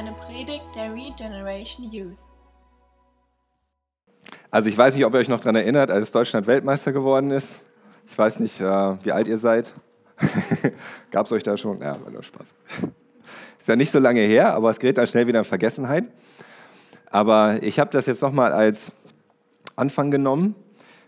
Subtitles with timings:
[0.00, 2.16] eine Predigt der Regeneration Youth.
[4.50, 7.64] Also ich weiß nicht, ob ihr euch noch daran erinnert, als Deutschland Weltmeister geworden ist.
[8.06, 8.64] Ich weiß nicht, äh,
[9.04, 9.74] wie alt ihr seid.
[11.10, 11.82] Gab es euch da schon?
[11.82, 12.54] Ja, war nur Spaß.
[13.58, 16.04] Ist ja nicht so lange her, aber es gerät dann schnell wieder in Vergessenheit.
[17.10, 18.92] Aber ich habe das jetzt nochmal als
[19.76, 20.54] Anfang genommen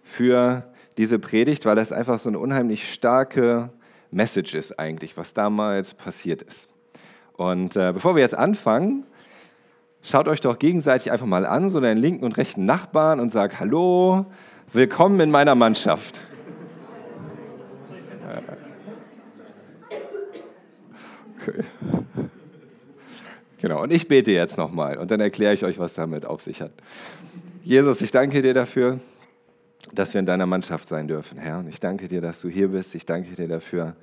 [0.03, 3.71] für diese Predigt, weil das einfach so eine unheimlich starke
[4.11, 6.72] Message ist eigentlich, was damals passiert ist.
[7.37, 9.05] Und äh, bevor wir jetzt anfangen,
[10.03, 13.61] schaut euch doch gegenseitig einfach mal an, so deinen linken und rechten Nachbarn und sagt,
[13.61, 14.27] hallo,
[14.73, 16.21] willkommen in meiner Mannschaft.
[21.41, 21.65] Okay.
[23.59, 26.61] Genau, und ich bete jetzt nochmal und dann erkläre ich euch, was damit auf sich
[26.61, 26.73] hat.
[27.63, 28.99] Jesus, ich danke dir dafür,
[29.93, 31.59] dass wir in deiner Mannschaft sein dürfen, Herr.
[31.59, 32.95] Und ich danke dir, dass du hier bist.
[32.95, 33.95] Ich danke dir dafür,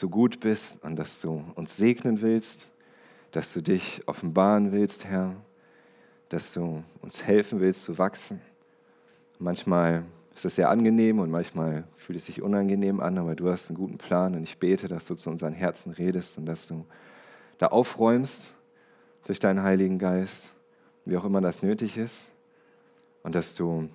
[0.00, 2.68] du gut bist und dass du uns segnen willst,
[3.30, 5.34] dass du dich offenbaren willst, Herr,
[6.28, 8.40] dass du uns helfen willst zu wachsen.
[9.38, 13.70] Manchmal ist es sehr angenehm und manchmal fühlt es sich unangenehm an, aber du hast
[13.70, 16.84] einen guten Plan und ich bete, dass du zu unseren Herzen redest und dass du
[17.58, 18.52] da aufräumst
[19.24, 20.52] durch deinen Heiligen Geist,
[21.04, 22.30] wie auch immer das nötig ist
[23.22, 23.88] und dass du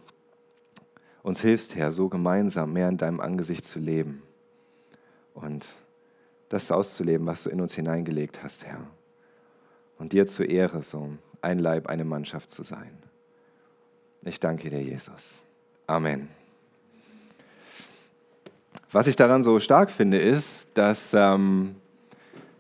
[1.21, 4.23] uns hilfst, Herr, so gemeinsam mehr in deinem Angesicht zu leben
[5.35, 5.65] und
[6.49, 8.79] das auszuleben, was du in uns hineingelegt hast, Herr.
[9.97, 12.97] Und dir zur Ehre, so ein Leib, eine Mannschaft zu sein.
[14.23, 15.41] Ich danke dir, Jesus.
[15.85, 16.29] Amen.
[18.91, 21.75] Was ich daran so stark finde, ist, dass ähm,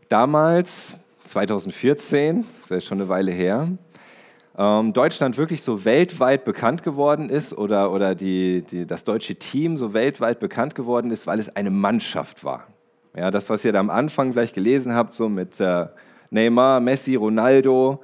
[0.09, 3.69] damals, 2014, das ist schon eine Weile her,
[4.57, 9.75] ähm, Deutschland wirklich so weltweit bekannt geworden ist oder, oder die, die, das deutsche Team
[9.75, 12.67] so weltweit bekannt geworden ist, weil es eine Mannschaft war.
[13.15, 15.87] Ja, das, was ihr da am Anfang gleich gelesen habt, so mit äh,
[16.29, 18.01] Neymar, Messi, Ronaldo,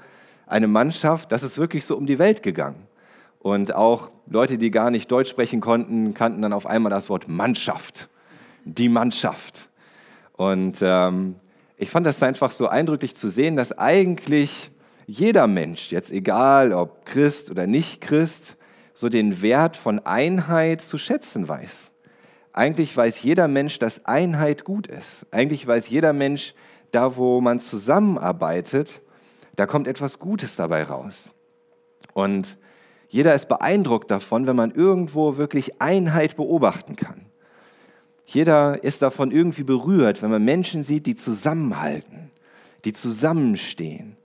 [0.48, 2.88] eine Mannschaft, das ist wirklich so um die Welt gegangen.
[3.40, 7.28] Und auch Leute, die gar nicht Deutsch sprechen konnten, kannten dann auf einmal das Wort
[7.28, 8.09] Mannschaft.
[8.66, 9.70] Die Mannschaft.
[10.34, 11.36] Und ähm,
[11.78, 14.71] ich fand das einfach so eindrücklich zu sehen, dass eigentlich
[15.12, 18.56] jeder Mensch, jetzt egal ob Christ oder nicht Christ,
[18.94, 21.92] so den Wert von Einheit zu schätzen weiß.
[22.54, 25.26] Eigentlich weiß jeder Mensch, dass Einheit gut ist.
[25.32, 26.54] Eigentlich weiß jeder Mensch,
[26.92, 29.02] da wo man zusammenarbeitet,
[29.58, 31.34] da kommt etwas Gutes dabei raus.
[32.14, 32.58] Und
[33.10, 37.26] jeder ist beeindruckt davon, wenn man irgendwo wirklich Einheit beobachten kann.
[38.26, 42.32] Jeder ist davon irgendwie berührt, wenn man Menschen sieht, die zusammenhalten,
[42.86, 44.16] die zusammenstehen,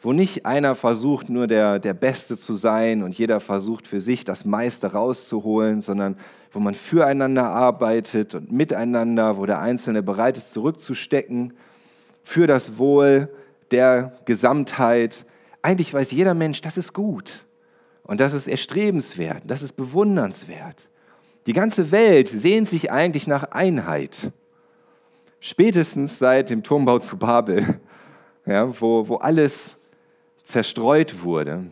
[0.00, 4.24] wo nicht einer versucht, nur der, der Beste zu sein und jeder versucht für sich
[4.24, 6.16] das meiste rauszuholen, sondern
[6.52, 11.54] wo man füreinander arbeitet und miteinander, wo der Einzelne bereit ist, zurückzustecken
[12.22, 13.28] für das Wohl
[13.70, 15.24] der Gesamtheit.
[15.62, 17.46] Eigentlich weiß jeder Mensch, das ist gut
[18.04, 20.88] und das ist erstrebenswert, das ist bewundernswert.
[21.46, 24.32] Die ganze Welt sehnt sich eigentlich nach Einheit.
[25.40, 27.80] Spätestens seit dem Turmbau zu Babel,
[28.46, 29.76] ja, wo, wo alles
[30.46, 31.66] zerstreut wurde.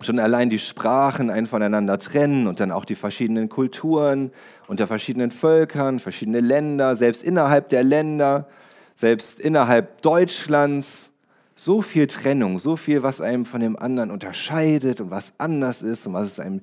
[0.00, 4.32] Schon allein die Sprachen ein voneinander trennen und dann auch die verschiedenen Kulturen
[4.66, 8.48] unter verschiedenen Völkern, verschiedene Länder, selbst innerhalb der Länder,
[8.94, 11.10] selbst innerhalb Deutschlands.
[11.54, 16.06] So viel Trennung, so viel, was einem von dem anderen unterscheidet und was anders ist
[16.06, 16.60] und was es einem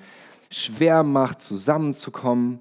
[0.52, 2.60] schwer macht, zusammenzukommen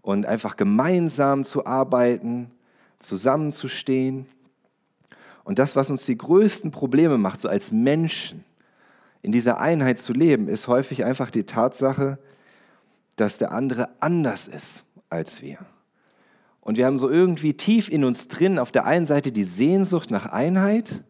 [0.00, 2.50] und einfach gemeinsam zu arbeiten,
[2.98, 4.26] zusammenzustehen.
[5.44, 8.44] Und das, was uns die größten Probleme macht, so als Menschen,
[9.22, 12.18] in dieser Einheit zu leben, ist häufig einfach die Tatsache,
[13.16, 15.58] dass der andere anders ist als wir.
[16.60, 20.10] Und wir haben so irgendwie tief in uns drin auf der einen Seite die Sehnsucht
[20.10, 21.02] nach Einheit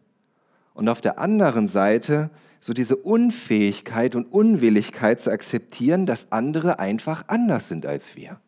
[0.73, 2.29] und auf der anderen Seite
[2.61, 8.39] so diese Unfähigkeit und Unwilligkeit zu akzeptieren, dass andere einfach anders sind als wir.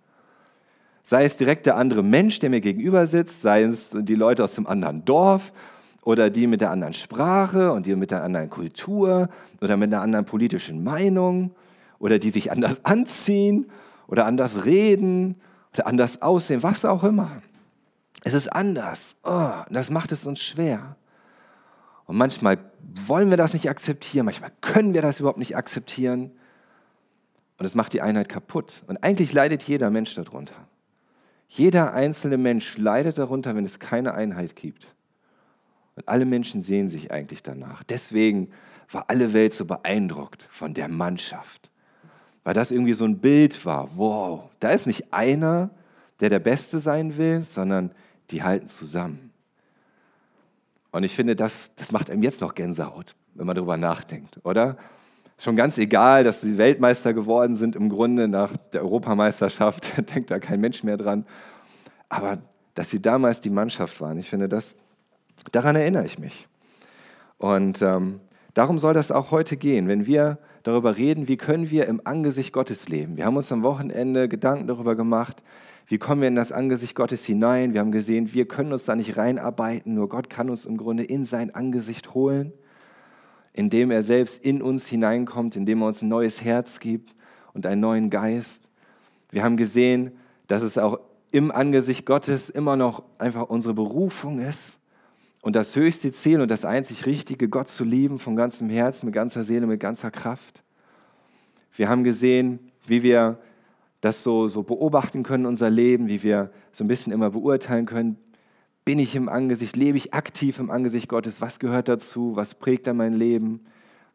[1.04, 4.56] Sei es direkt der andere Mensch, der mir gegenüber sitzt, sei es die Leute aus
[4.56, 5.54] dem anderen Dorf
[6.08, 9.28] oder die mit der anderen Sprache und die mit der anderen Kultur
[9.60, 11.54] oder mit einer anderen politischen Meinung
[12.00, 13.70] oder die sich anders anziehen
[14.08, 15.36] oder anders reden
[15.74, 17.42] oder anders aussehen, was auch immer.
[18.24, 19.18] Es ist anders.
[19.26, 20.96] Oh, das macht es uns schwer.
[22.06, 22.58] Und manchmal
[23.06, 26.32] wollen wir das nicht akzeptieren, manchmal können wir das überhaupt nicht akzeptieren.
[27.58, 28.86] Und es macht die Einheit kaputt.
[28.88, 30.56] Und eigentlich leidet jeder Mensch darunter.
[31.50, 34.94] Jeder einzelne Mensch leidet darunter, wenn es keine Einheit gibt.
[35.98, 37.84] Und alle Menschen sehen sich eigentlich danach.
[37.84, 38.52] Deswegen
[38.92, 41.72] war alle Welt so beeindruckt von der Mannschaft.
[42.44, 43.90] Weil das irgendwie so ein Bild war.
[43.96, 45.72] Wow, da ist nicht einer,
[46.20, 47.92] der der Beste sein will, sondern
[48.30, 49.32] die halten zusammen.
[50.92, 54.78] Und ich finde, das, das macht einem jetzt noch Gänsehaut, wenn man darüber nachdenkt, oder?
[55.40, 60.38] Schon ganz egal, dass sie Weltmeister geworden sind im Grunde nach der Europameisterschaft, denkt da
[60.38, 61.26] kein Mensch mehr dran.
[62.08, 62.38] Aber
[62.76, 64.76] dass sie damals die Mannschaft waren, ich finde, das,
[65.52, 66.48] daran erinnere ich mich.
[67.38, 68.20] Und ähm,
[68.54, 72.52] darum soll das auch heute gehen, wenn wir darüber reden, wie können wir im Angesicht
[72.52, 73.18] Gottes leben.
[73.18, 75.42] Wir haben uns am Wochenende Gedanken darüber gemacht,
[75.86, 77.74] wie kommen wir in das Angesicht Gottes hinein.
[77.74, 81.04] Wir haben gesehen, wir können uns da nicht reinarbeiten, nur Gott kann uns im Grunde
[81.04, 82.52] in sein Angesicht holen,
[83.54, 87.16] indem er selbst in uns hineinkommt, indem er uns ein neues Herz gibt
[87.54, 88.70] und einen neuen Geist.
[89.32, 90.12] Wir haben gesehen,
[90.48, 91.00] dass es auch
[91.32, 94.80] im Angesicht Gottes immer noch einfach unsere Berufung ist
[95.48, 99.14] und das höchste Ziel und das einzig Richtige, Gott zu lieben von ganzem Herz, mit
[99.14, 100.62] ganzer Seele, mit ganzer Kraft.
[101.74, 103.38] Wir haben gesehen, wie wir
[104.02, 108.18] das so, so beobachten können, unser Leben, wie wir so ein bisschen immer beurteilen können,
[108.84, 112.86] bin ich im Angesicht, lebe ich aktiv im Angesicht Gottes, was gehört dazu, was prägt
[112.86, 113.62] dann mein Leben,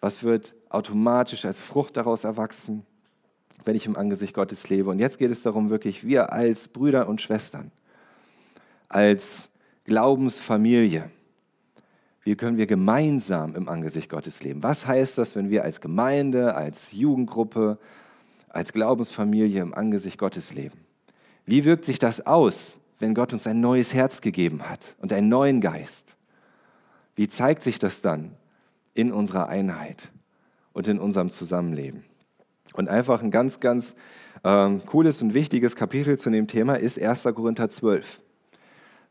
[0.02, 2.84] was wird automatisch als Frucht daraus erwachsen,
[3.64, 4.90] wenn ich im Angesicht Gottes lebe.
[4.90, 7.73] Und jetzt geht es darum, wirklich wir als Brüder und Schwestern,
[8.90, 9.49] als
[9.84, 11.11] Glaubensfamilie,
[12.24, 14.62] wie können wir gemeinsam im Angesicht Gottes leben?
[14.62, 17.78] Was heißt das, wenn wir als Gemeinde, als Jugendgruppe,
[18.48, 20.78] als Glaubensfamilie im Angesicht Gottes leben?
[21.46, 25.28] Wie wirkt sich das aus, wenn Gott uns ein neues Herz gegeben hat und einen
[25.28, 26.16] neuen Geist?
[27.16, 28.36] Wie zeigt sich das dann
[28.94, 30.10] in unserer Einheit
[30.72, 32.04] und in unserem Zusammenleben?
[32.74, 33.96] Und einfach ein ganz, ganz
[34.44, 37.24] ähm, cooles und wichtiges Kapitel zu dem Thema ist 1.
[37.34, 38.20] Korinther 12.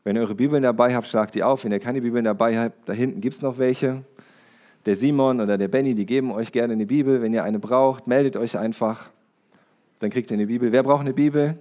[0.04, 1.64] Wenn ihr eure Bibeln dabei habt, schlagt die auf.
[1.64, 4.02] Wenn ihr keine Bibeln dabei habt, da hinten gibt es noch welche.
[4.86, 7.22] Der Simon oder der Benny, die geben euch gerne eine Bibel.
[7.22, 9.10] Wenn ihr eine braucht, meldet euch einfach
[10.02, 10.72] dann kriegt ihr eine Bibel.
[10.72, 11.56] Wer braucht eine Bibel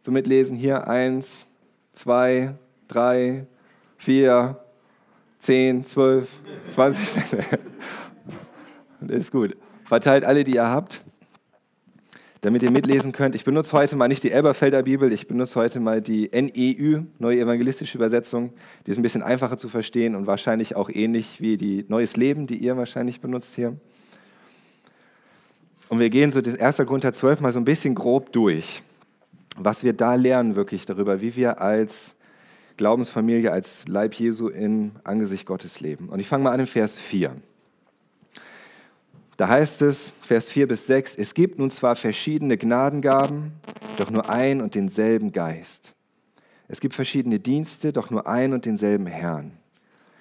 [0.00, 0.56] zum Mitlesen?
[0.56, 1.48] Hier eins,
[1.92, 2.54] zwei,
[2.86, 3.46] drei,
[3.96, 4.60] vier,
[5.40, 6.28] zehn, zwölf,
[6.68, 7.08] zwanzig.
[9.00, 9.56] das ist gut.
[9.84, 11.02] Verteilt alle, die ihr habt,
[12.44, 13.34] damit ihr mitlesen könnt.
[13.34, 17.40] Ich benutze heute mal nicht die Elberfelder Bibel, ich benutze heute mal die NEU, Neue
[17.40, 18.52] Evangelistische Übersetzung.
[18.86, 22.46] Die ist ein bisschen einfacher zu verstehen und wahrscheinlich auch ähnlich wie die Neues Leben,
[22.46, 23.78] die ihr wahrscheinlich benutzt hier.
[25.88, 26.86] Und wir gehen so das 1.
[26.86, 28.82] Korinther 12 mal so ein bisschen grob durch,
[29.56, 32.14] was wir da lernen wirklich darüber, wie wir als
[32.76, 36.10] Glaubensfamilie, als Leib Jesu im Angesicht Gottes leben.
[36.10, 37.36] Und ich fange mal an in Vers 4.
[39.36, 43.52] Da heißt es, Vers 4 bis 6, es gibt nun zwar verschiedene Gnadengaben,
[43.96, 45.94] doch nur ein und denselben Geist.
[46.68, 49.52] Es gibt verschiedene Dienste, doch nur ein und denselben Herrn.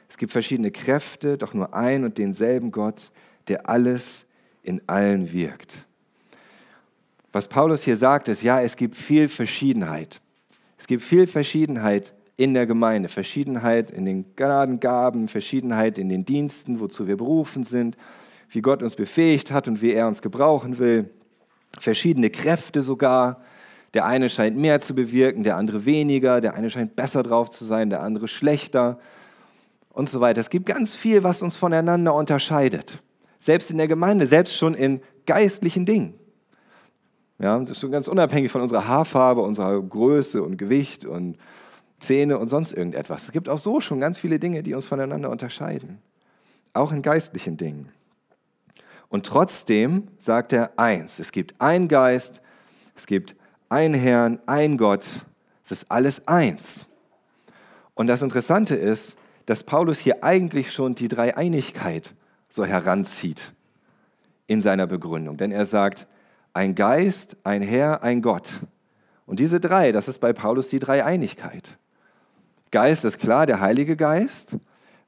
[0.10, 3.12] Es gibt verschiedene Kräfte, doch nur ein und denselben Gott,
[3.48, 4.26] der alles
[4.64, 5.86] in allen wirkt.
[7.32, 10.22] Was Paulus hier sagt, ist, ja, es gibt viel Verschiedenheit.
[10.78, 16.80] Es gibt viel Verschiedenheit in der Gemeinde, Verschiedenheit in den Gnadengaben, Verschiedenheit in den Diensten,
[16.80, 17.96] wozu wir berufen sind,
[18.54, 21.10] wie Gott uns befähigt hat und wie er uns gebrauchen will.
[21.80, 23.42] Verschiedene Kräfte sogar.
[23.94, 27.66] Der eine scheint mehr zu bewirken, der andere weniger, der eine scheint besser drauf zu
[27.66, 29.00] sein, der andere schlechter
[29.90, 30.42] und so weiter.
[30.42, 33.02] Es gibt ganz viel, was uns voneinander unterscheidet
[33.44, 36.14] selbst in der Gemeinde, selbst schon in geistlichen Dingen.
[37.40, 41.38] Ja, das ist schon ganz unabhängig von unserer Haarfarbe, unserer Größe und Gewicht und
[42.00, 43.26] Zähne und sonst irgendetwas.
[43.26, 46.00] Es gibt auch so schon ganz viele Dinge, die uns voneinander unterscheiden.
[46.74, 47.90] Auch in geistlichen Dingen.
[49.14, 52.42] Und trotzdem sagt er eins, es gibt ein Geist,
[52.96, 53.36] es gibt
[53.70, 55.06] ein Herrn, ein Gott,
[55.64, 56.88] es ist alles eins.
[57.94, 59.16] Und das Interessante ist,
[59.46, 62.16] dass Paulus hier eigentlich schon die Dreieinigkeit
[62.50, 63.54] so heranzieht
[64.48, 65.38] in seiner Begründung.
[65.38, 66.08] Denn er sagt,
[66.54, 68.62] ein Geist, ein Herr, ein Gott.
[69.28, 71.78] Und diese drei, das ist bei Paulus die Dreieinigkeit.
[72.72, 74.56] Geist ist klar, der Heilige Geist.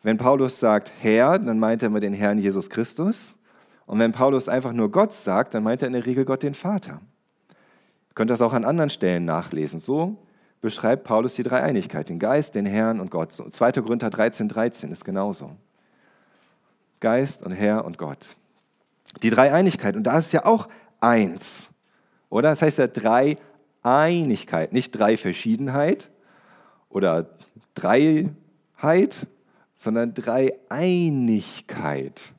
[0.03, 3.35] Wenn Paulus sagt Herr, dann meint er immer den Herrn Jesus Christus.
[3.85, 6.53] Und wenn Paulus einfach nur Gott sagt, dann meint er in der Regel Gott den
[6.53, 6.99] Vater.
[7.49, 9.79] Ihr könnt das auch an anderen Stellen nachlesen.
[9.79, 10.17] So
[10.61, 13.33] beschreibt Paulus die Dreieinigkeit, den Geist, den Herrn und Gott.
[13.33, 13.73] 2.
[13.73, 15.51] Korinther 13, 13 ist genauso.
[16.99, 18.35] Geist und Herr und Gott.
[19.21, 19.95] Die Dreieinigkeit.
[19.95, 20.67] Und da ist ja auch
[20.99, 21.69] eins.
[22.29, 22.49] Oder?
[22.49, 26.09] Das heißt ja Dreieinigkeit, nicht Dreiverschiedenheit
[26.89, 27.29] oder
[27.75, 29.27] Dreiheit,
[29.75, 32.34] sondern Dreieinigkeit.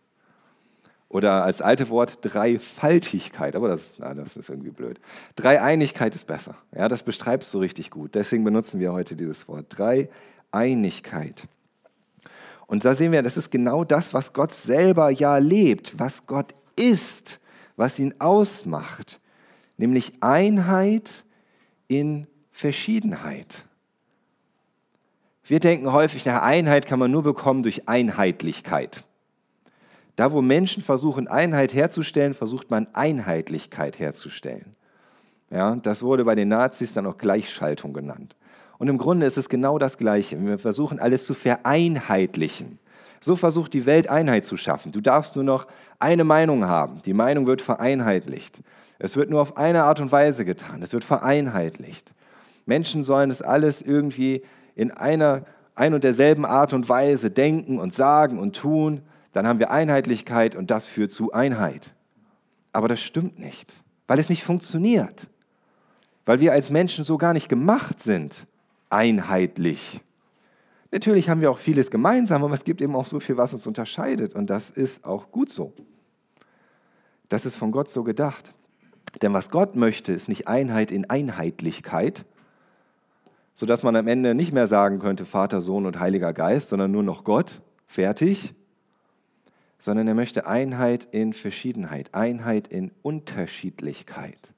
[1.17, 5.01] Oder als alte Wort Dreifaltigkeit, aber das, na, das ist irgendwie blöd.
[5.35, 6.57] Dreieinigkeit ist besser.
[6.77, 8.15] Ja, das beschreibt es so richtig gut.
[8.15, 9.65] Deswegen benutzen wir heute dieses Wort.
[9.71, 11.49] Dreieinigkeit.
[12.67, 16.53] Und da sehen wir, das ist genau das, was Gott selber ja lebt, was Gott
[16.79, 17.41] ist,
[17.77, 19.19] was ihn ausmacht,
[19.79, 21.25] nämlich Einheit
[21.89, 23.65] in Verschiedenheit.
[25.45, 29.06] Wir denken häufig, eine Einheit kann man nur bekommen durch Einheitlichkeit.
[30.17, 34.75] Da, wo Menschen versuchen, Einheit herzustellen, versucht man Einheitlichkeit herzustellen.
[35.51, 38.35] Ja, das wurde bei den Nazis dann auch Gleichschaltung genannt.
[38.79, 40.43] Und im Grunde ist es genau das Gleiche.
[40.45, 42.79] Wir versuchen alles zu vereinheitlichen.
[43.21, 44.93] So versucht die Welt Einheit zu schaffen.
[44.93, 45.67] Du darfst nur noch
[45.99, 47.01] eine Meinung haben.
[47.05, 48.61] Die Meinung wird vereinheitlicht.
[48.99, 50.83] Es wird nur auf eine Art und Weise getan.
[50.83, 52.13] Es wird vereinheitlicht.
[52.67, 54.43] Menschen sollen es alles irgendwie
[54.75, 55.45] in einer
[55.75, 59.03] ein und derselben Art und Weise denken und sagen und tun.
[59.37, 61.93] Dann haben wir Einheitlichkeit und das führt zu Einheit.
[62.73, 63.75] Aber das stimmt nicht,
[64.07, 65.29] weil es nicht funktioniert.
[66.25, 68.47] Weil wir als Menschen so gar nicht gemacht sind,
[68.89, 70.01] einheitlich.
[70.91, 73.67] Natürlich haben wir auch vieles gemeinsam, aber es gibt eben auch so viel, was uns
[73.67, 74.35] unterscheidet.
[74.35, 75.75] Und das ist auch gut so.
[77.29, 78.55] Das ist von Gott so gedacht.
[79.21, 82.25] Denn was Gott möchte, ist nicht Einheit in Einheitlichkeit,
[83.53, 87.03] sodass man am Ende nicht mehr sagen könnte Vater, Sohn und Heiliger Geist, sondern nur
[87.03, 88.55] noch Gott, fertig,
[89.87, 94.53] sondern er möchte Einheit in Verschiedenheit, Einheit in Unterschiedlichkeit.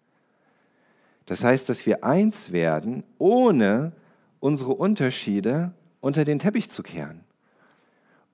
[1.27, 3.93] Das heißt, dass wir eins werden, ohne
[4.41, 7.25] unsere Unterschiede unter den Teppich zu kehren,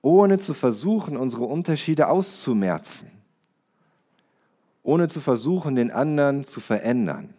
[0.01, 3.11] ohne zu versuchen, unsere Unterschiede auszumerzen,
[4.81, 7.33] ohne zu versuchen, den anderen zu verändern.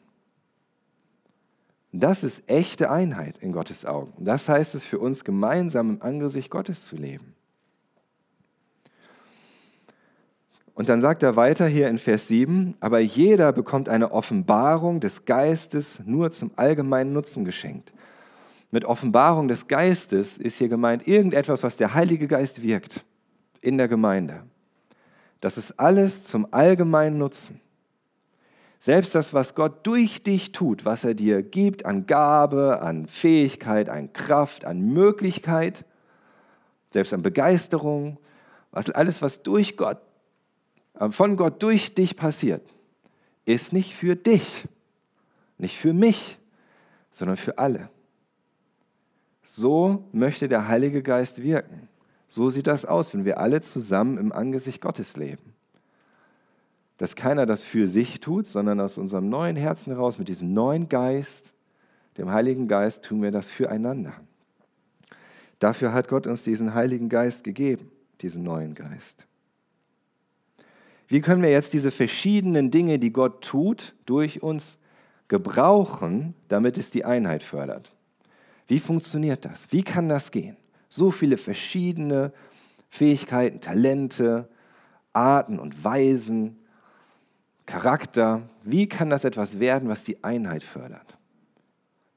[1.92, 4.22] Das ist echte Einheit in Gottes Augen.
[4.22, 7.35] Das heißt es für uns, gemeinsam im Angesicht Gottes zu leben.
[10.76, 15.24] Und dann sagt er weiter hier in Vers 7, aber jeder bekommt eine Offenbarung des
[15.24, 17.94] Geistes nur zum allgemeinen Nutzen geschenkt.
[18.70, 23.06] Mit Offenbarung des Geistes ist hier gemeint irgendetwas, was der Heilige Geist wirkt
[23.62, 24.42] in der Gemeinde.
[25.40, 27.62] Das ist alles zum allgemeinen Nutzen.
[28.78, 33.88] Selbst das, was Gott durch dich tut, was er dir gibt an Gabe, an Fähigkeit,
[33.88, 35.86] an Kraft, an Möglichkeit,
[36.92, 38.18] selbst an Begeisterung,
[38.72, 39.98] was, alles, was durch Gott,
[41.10, 42.62] von Gott durch dich passiert,
[43.44, 44.66] ist nicht für dich,
[45.58, 46.38] nicht für mich,
[47.10, 47.88] sondern für alle.
[49.44, 51.88] So möchte der Heilige Geist wirken.
[52.28, 55.54] So sieht das aus, wenn wir alle zusammen im Angesicht Gottes leben.
[56.98, 60.88] Dass keiner das für sich tut, sondern aus unserem neuen Herzen heraus, mit diesem neuen
[60.88, 61.52] Geist,
[62.18, 64.14] dem Heiligen Geist, tun wir das füreinander.
[65.58, 69.26] Dafür hat Gott uns diesen Heiligen Geist gegeben, diesen neuen Geist.
[71.08, 74.78] Wie können wir jetzt diese verschiedenen Dinge, die Gott tut, durch uns
[75.28, 77.92] gebrauchen, damit es die Einheit fördert?
[78.66, 79.70] Wie funktioniert das?
[79.70, 80.56] Wie kann das gehen?
[80.88, 82.32] So viele verschiedene
[82.88, 84.48] Fähigkeiten, Talente,
[85.12, 86.58] Arten und Weisen,
[87.66, 88.48] Charakter.
[88.62, 91.16] Wie kann das etwas werden, was die Einheit fördert?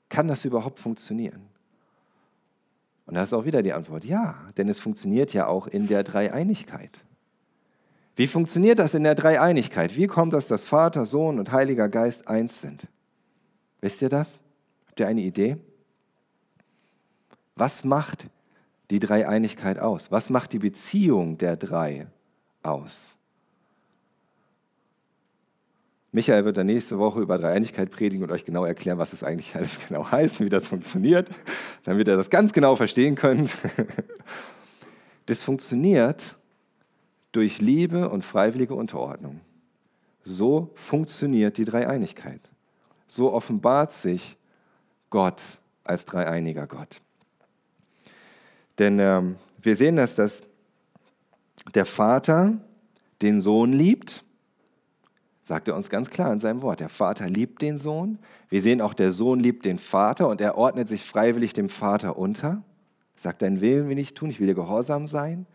[0.09, 1.41] Kann das überhaupt funktionieren?
[3.05, 6.03] Und da ist auch wieder die Antwort, ja, denn es funktioniert ja auch in der
[6.03, 6.99] Dreieinigkeit.
[8.19, 9.95] Wie funktioniert das in der Dreieinigkeit?
[9.95, 12.85] Wie kommt das, dass Vater, Sohn und Heiliger Geist eins sind?
[13.79, 14.41] Wisst ihr das?
[14.87, 15.55] Habt ihr eine Idee?
[17.55, 18.27] Was macht
[18.91, 20.11] die Dreieinigkeit aus?
[20.11, 22.07] Was macht die Beziehung der drei
[22.61, 23.17] aus?
[26.11, 29.55] Michael wird dann nächste Woche über Dreieinigkeit predigen und euch genau erklären, was es eigentlich
[29.55, 31.29] alles genau heißt und wie das funktioniert,
[31.85, 33.49] damit ihr das ganz genau verstehen könnt.
[35.25, 36.38] Das funktioniert
[37.31, 39.41] durch Liebe und freiwillige Unterordnung.
[40.23, 42.41] So funktioniert die Dreieinigkeit.
[43.07, 44.37] So offenbart sich
[45.09, 45.41] Gott
[45.83, 47.01] als dreieiniger Gott.
[48.77, 50.43] Denn ähm, wir sehen das, dass
[51.73, 52.57] der Vater
[53.21, 54.23] den Sohn liebt,
[55.41, 56.79] sagt er uns ganz klar in seinem Wort.
[56.79, 58.19] Der Vater liebt den Sohn.
[58.49, 62.17] Wir sehen auch, der Sohn liebt den Vater und er ordnet sich freiwillig dem Vater
[62.17, 62.63] unter.
[63.15, 65.45] Sagt, dein Willen will ich tun, ich will dir gehorsam sein.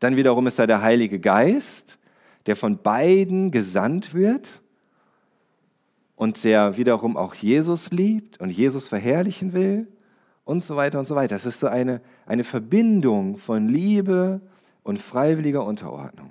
[0.00, 1.98] Dann wiederum ist da der Heilige Geist,
[2.46, 4.60] der von beiden gesandt wird
[6.16, 9.88] und der wiederum auch Jesus liebt und Jesus verherrlichen will
[10.44, 11.34] und so weiter und so weiter.
[11.34, 14.40] Das ist so eine, eine Verbindung von Liebe
[14.82, 16.30] und freiwilliger Unterordnung.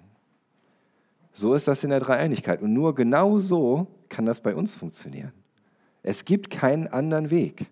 [1.32, 2.62] So ist das in der Dreieinigkeit.
[2.62, 5.34] Und nur genau so kann das bei uns funktionieren.
[6.04, 7.66] Es gibt keinen anderen Weg.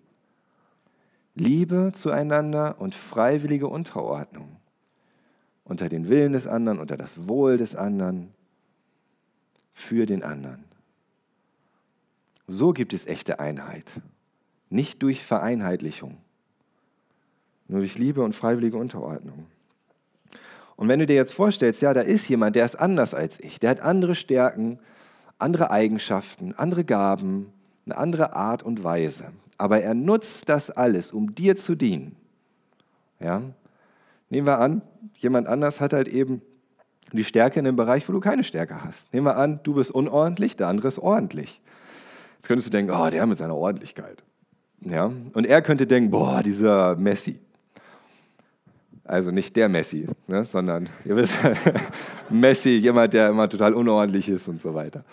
[1.34, 4.56] Liebe zueinander und freiwillige Unterordnung.
[5.64, 8.32] Unter den Willen des anderen, unter das Wohl des anderen,
[9.72, 10.64] für den anderen.
[12.46, 14.00] So gibt es echte Einheit.
[14.68, 16.18] Nicht durch Vereinheitlichung
[17.72, 19.46] nur durch Liebe und freiwillige Unterordnung.
[20.76, 23.58] Und wenn du dir jetzt vorstellst, ja, da ist jemand, der ist anders als ich,
[23.58, 24.78] der hat andere Stärken,
[25.38, 27.52] andere Eigenschaften, andere Gaben,
[27.86, 32.16] eine andere Art und Weise, aber er nutzt das alles, um dir zu dienen,
[33.18, 33.42] Ja?
[34.32, 34.80] Nehmen wir an,
[35.18, 36.40] jemand anders hat halt eben
[37.12, 39.12] die Stärke in dem Bereich, wo du keine Stärke hast.
[39.12, 41.60] Nehmen wir an, du bist unordentlich, der andere ist ordentlich.
[42.36, 44.22] Jetzt könntest du denken, oh, der mit seiner Ordentlichkeit.
[44.80, 45.12] Ja?
[45.34, 47.40] Und er könnte denken, boah, dieser Messi.
[49.04, 51.36] Also nicht der Messi, ne, sondern ihr wisst,
[52.30, 55.04] Messi, jemand, der immer total unordentlich ist und so weiter.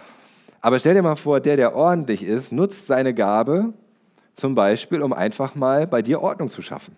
[0.62, 3.74] Aber stell dir mal vor, der, der ordentlich ist, nutzt seine Gabe
[4.34, 6.96] zum Beispiel, um einfach mal bei dir Ordnung zu schaffen.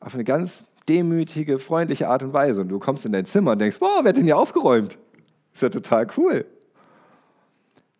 [0.00, 2.62] Auf eine ganz demütige, freundliche Art und Weise.
[2.62, 4.98] Und du kommst in dein Zimmer und denkst, boah, wer hat denn hier aufgeräumt?
[5.54, 6.44] Ist ja total cool.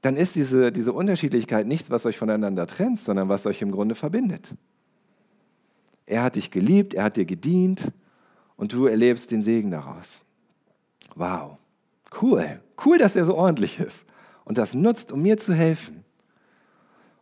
[0.02, 3.94] Dann ist diese, diese Unterschiedlichkeit nichts, was euch voneinander trennt, sondern was euch im Grunde
[3.94, 4.54] verbindet.
[6.06, 7.92] Er hat dich geliebt, er hat dir gedient
[8.56, 10.20] und du erlebst den Segen daraus.
[11.14, 11.58] Wow,
[12.20, 12.60] cool.
[12.84, 14.04] Cool, dass er so ordentlich ist
[14.44, 16.04] und das nutzt, um mir zu helfen.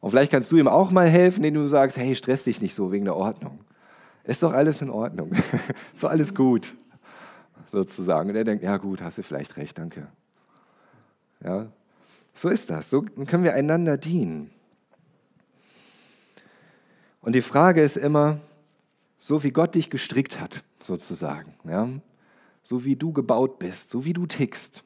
[0.00, 2.74] Und vielleicht kannst du ihm auch mal helfen, indem du sagst, hey, stress dich nicht
[2.74, 3.58] so wegen der Ordnung.
[4.28, 5.32] Ist doch alles in Ordnung.
[5.94, 6.74] ist doch alles gut.
[7.72, 8.28] Sozusagen.
[8.28, 10.06] Und er denkt, ja gut, hast du vielleicht recht, danke.
[11.42, 11.68] Ja,
[12.34, 12.90] so ist das.
[12.90, 14.50] So können wir einander dienen.
[17.22, 18.38] Und die Frage ist immer,
[19.16, 21.88] so wie Gott dich gestrickt hat, sozusagen, ja,
[22.62, 24.84] so wie du gebaut bist, so wie du tickst,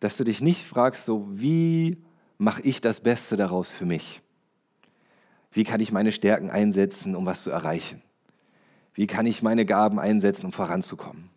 [0.00, 1.98] dass du dich nicht fragst, so wie
[2.38, 4.22] mache ich das Beste daraus für mich?
[5.52, 8.02] Wie kann ich meine Stärken einsetzen, um was zu erreichen?
[8.94, 11.30] Wie kann ich meine Gaben einsetzen, um voranzukommen?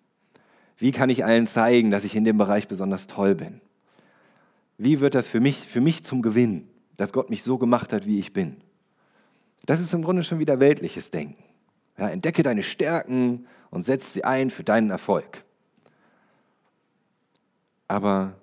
[0.78, 3.62] Wie kann ich allen zeigen, dass ich in dem Bereich besonders toll bin?
[4.78, 6.68] Wie wird das für mich, für mich zum Gewinn,
[6.98, 8.58] dass Gott mich so gemacht hat, wie ich bin?
[9.66, 11.44] Das ist im Grunde schon wieder weltliches Denken.
[11.98, 15.44] Ja, entdecke deine Stärken und setze sie ein für deinen Erfolg.
[17.88, 18.34] Aber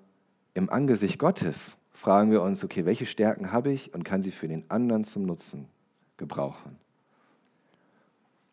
[0.53, 4.49] im Angesicht Gottes fragen wir uns, okay, welche Stärken habe ich und kann sie für
[4.49, 5.69] den anderen zum Nutzen
[6.17, 6.77] gebrauchen?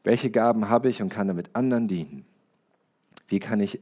[0.05, 2.25] Welche Gaben habe ich und kann damit anderen dienen?
[3.27, 3.81] Wie kann ich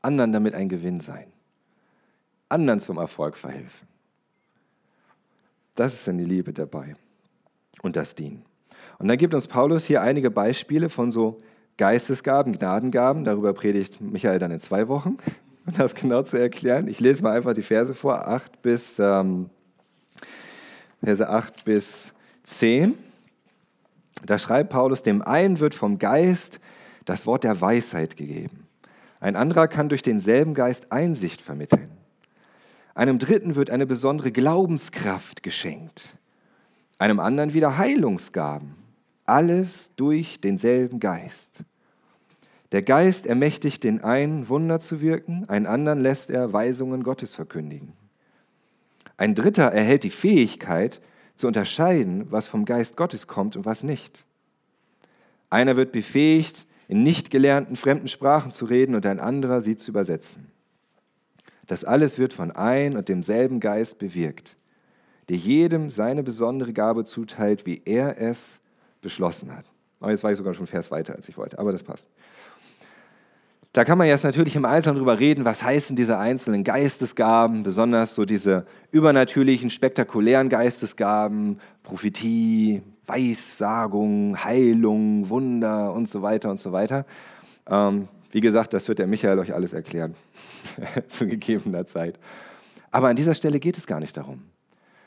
[0.00, 1.26] anderen damit ein Gewinn sein?
[2.48, 3.88] Anderen zum Erfolg verhelfen?
[5.74, 6.94] Das ist dann die Liebe dabei
[7.82, 8.44] und das Dienen.
[9.00, 11.42] Und dann gibt uns Paulus hier einige Beispiele von so
[11.78, 13.24] Geistesgaben, Gnadengaben.
[13.24, 15.16] Darüber predigt Michael dann in zwei Wochen
[15.70, 16.88] um das genau zu erklären.
[16.88, 19.50] Ich lese mal einfach die Verse vor, 8 bis, ähm,
[21.02, 22.94] Verse 8 bis 10.
[24.26, 26.60] Da schreibt Paulus, dem einen wird vom Geist
[27.04, 28.66] das Wort der Weisheit gegeben.
[29.20, 31.90] Ein anderer kann durch denselben Geist Einsicht vermitteln.
[32.94, 36.16] Einem dritten wird eine besondere Glaubenskraft geschenkt.
[36.98, 38.74] Einem anderen wieder Heilungsgaben.
[39.24, 41.64] Alles durch denselben Geist.
[42.72, 47.92] Der Geist ermächtigt den einen, Wunder zu wirken, einen anderen lässt er Weisungen Gottes verkündigen.
[49.16, 51.00] Ein dritter erhält die Fähigkeit
[51.34, 54.24] zu unterscheiden, was vom Geist Gottes kommt und was nicht.
[55.50, 59.90] Einer wird befähigt, in nicht gelernten fremden Sprachen zu reden und ein anderer sie zu
[59.90, 60.50] übersetzen.
[61.66, 64.56] Das alles wird von ein und demselben Geist bewirkt,
[65.28, 68.60] der jedem seine besondere Gabe zuteilt, wie er es
[69.02, 69.66] beschlossen hat.
[70.00, 72.08] Aber jetzt war ich sogar schon Vers weiter, als ich wollte, aber das passt.
[73.72, 78.16] Da kann man jetzt natürlich im Einzelnen drüber reden, was heißen diese einzelnen Geistesgaben, besonders
[78.16, 87.06] so diese übernatürlichen, spektakulären Geistesgaben, Prophetie, Weissagung, Heilung, Wunder und so weiter und so weiter.
[87.68, 90.16] Ähm, wie gesagt, das wird der Michael euch alles erklären,
[91.08, 92.18] zu gegebener Zeit.
[92.90, 94.42] Aber an dieser Stelle geht es gar nicht darum.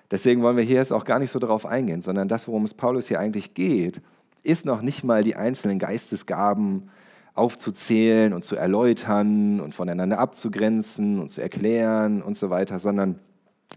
[0.10, 2.73] Deswegen wollen wir hier jetzt auch gar nicht so darauf eingehen, sondern das, worum es
[2.73, 4.02] Paulus hier eigentlich geht,
[4.41, 6.89] ist noch nicht mal die einzelnen Geistesgaben,
[7.34, 13.19] aufzuzählen und zu erläutern und voneinander abzugrenzen und zu erklären und so weiter, sondern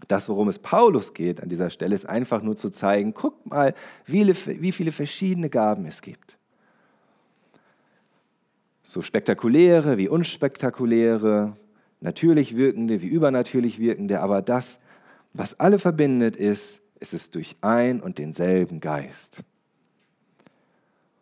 [0.07, 3.73] das, worum es Paulus geht an dieser Stelle, ist einfach nur zu zeigen, guck mal,
[4.05, 6.37] wie viele verschiedene Gaben es gibt.
[8.83, 11.57] So spektakuläre wie unspektakuläre,
[11.99, 14.79] natürlich wirkende wie übernatürlich wirkende, aber das,
[15.33, 19.43] was alle verbindet, ist, ist es durch ein und denselben Geist.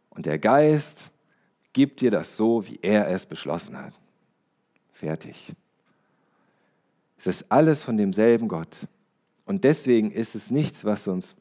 [0.09, 1.11] Und der Geist
[1.75, 3.93] gibt dir das so, wie er es beschlossen hat.
[4.93, 5.53] Fertig.
[7.17, 8.87] Es ist alles von demselben Gott.
[9.43, 11.35] Und deswegen ist es nichts, was uns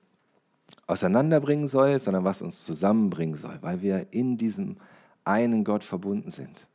[0.88, 4.77] auseinanderbringen soll, sondern was uns zusammenbringen soll, weil wir in diesem
[5.23, 6.66] einen Gott verbunden sind,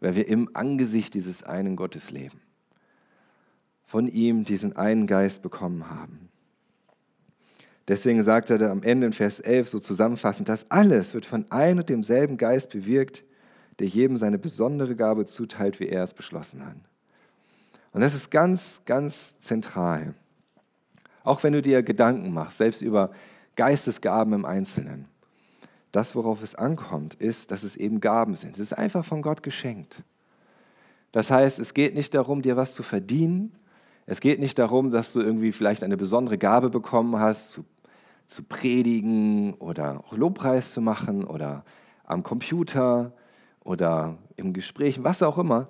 [0.00, 2.40] weil wir im Angesicht dieses einen Gottes leben,
[3.84, 6.30] von ihm diesen einen Geist bekommen haben.
[7.88, 11.78] Deswegen sagt er am Ende in Vers 11 so zusammenfassend, das alles wird von ein
[11.78, 13.24] und demselben Geist bewirkt,
[13.78, 16.76] der jedem seine besondere Gabe zuteilt, wie er es beschlossen hat.
[17.92, 20.14] Und das ist ganz, ganz zentral.
[21.24, 23.10] Auch wenn du dir Gedanken machst, selbst über
[23.56, 25.06] Geistesgaben im Einzelnen,
[25.92, 28.54] Das, worauf es ankommt, ist, dass es eben Gaben sind.
[28.54, 30.02] Es ist einfach von Gott geschenkt.
[31.12, 33.52] Das heißt, es geht nicht darum, dir was zu verdienen.
[34.06, 37.66] Es geht nicht darum, dass du irgendwie vielleicht eine besondere Gabe bekommen hast, zu,
[38.32, 41.64] zu predigen oder auch Lobpreis zu machen oder
[42.04, 43.12] am Computer
[43.64, 45.68] oder im Gespräch, was auch immer,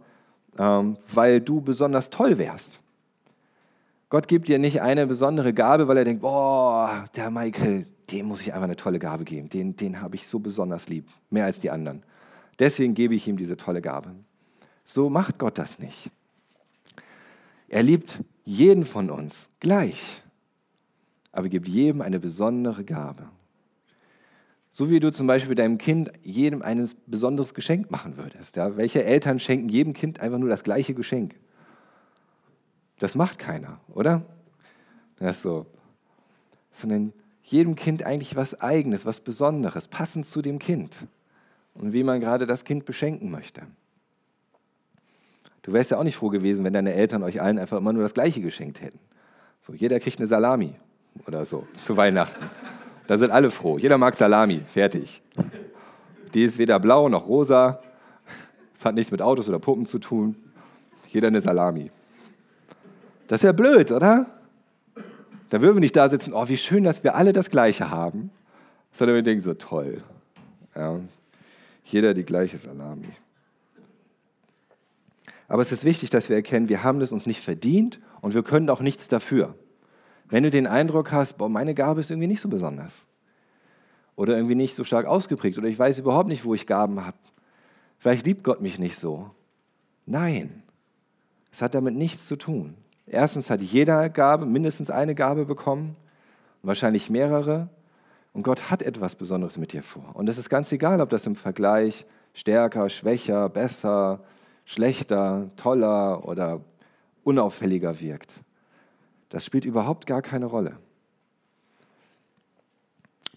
[0.59, 2.81] ähm, weil du besonders toll wärst.
[4.09, 8.43] Gott gibt dir nicht eine besondere Gabe, weil er denkt, boah, der Michael, dem muss
[8.43, 9.49] ich einfach eine tolle Gabe geben.
[9.49, 12.03] Den, den habe ich so besonders lieb, mehr als die anderen.
[12.59, 14.11] Deswegen gebe ich ihm diese tolle Gabe.
[14.85, 16.11] So macht Gott das nicht.
[17.69, 20.22] Er liebt jeden von uns gleich,
[21.33, 23.29] aber gibt jedem eine besondere Gabe.
[24.71, 28.57] So wie du zum Beispiel deinem Kind jedem ein besonderes Geschenk machen würdest.
[28.57, 28.77] Ja?
[28.77, 31.35] Welche Eltern schenken jedem Kind einfach nur das gleiche Geschenk?
[32.99, 34.23] Das macht keiner, oder?
[35.17, 35.67] Das so.
[36.71, 41.07] Sondern jedem Kind eigentlich was Eigenes, was Besonderes, passend zu dem Kind
[41.75, 43.63] und wie man gerade das Kind beschenken möchte.
[45.63, 48.03] Du wärst ja auch nicht froh gewesen, wenn deine Eltern euch allen einfach immer nur
[48.03, 48.99] das Gleiche geschenkt hätten.
[49.61, 50.77] So, jeder kriegt eine Salami
[51.27, 52.51] oder so zu Weihnachten.
[53.07, 53.79] Da sind alle froh.
[53.79, 54.63] Jeder mag Salami.
[54.67, 55.23] Fertig.
[56.35, 57.81] Die ist weder blau noch rosa.
[58.75, 60.37] Es hat nichts mit Autos oder Puppen zu tun.
[61.09, 61.91] Jeder eine Salami.
[63.29, 64.27] Das ist ja blöd, oder?
[65.51, 68.31] Da würden wir nicht da sitzen, oh, wie schön, dass wir alle das Gleiche haben,
[68.93, 70.03] sondern wir denken so, toll.
[70.75, 70.99] Ja,
[71.85, 73.09] jeder die gleiche Salami.
[75.49, 78.43] Aber es ist wichtig, dass wir erkennen, wir haben das uns nicht verdient und wir
[78.43, 79.55] können auch nichts dafür.
[80.33, 83.07] Wenn du den Eindruck hast, boah, meine Gabe ist irgendwie nicht so besonders
[84.17, 87.19] oder irgendwie nicht so stark ausgeprägt oder ich weiß überhaupt nicht, wo ich Gaben habe,
[87.99, 89.31] vielleicht liebt Gott mich nicht so.
[90.07, 90.63] Nein,
[91.51, 92.79] es hat damit nichts zu tun.
[93.07, 95.97] Erstens hat jeder Gabe, mindestens eine Gabe bekommen,
[96.63, 97.69] wahrscheinlich mehrere.
[98.33, 100.13] Und Gott hat etwas Besonderes mit dir vor.
[100.15, 104.21] Und es ist ganz egal, ob das im Vergleich stärker, schwächer, besser,
[104.65, 106.63] schlechter, toller oder
[107.23, 108.43] unauffälliger wirkt.
[109.33, 110.77] Das spielt überhaupt gar keine Rolle.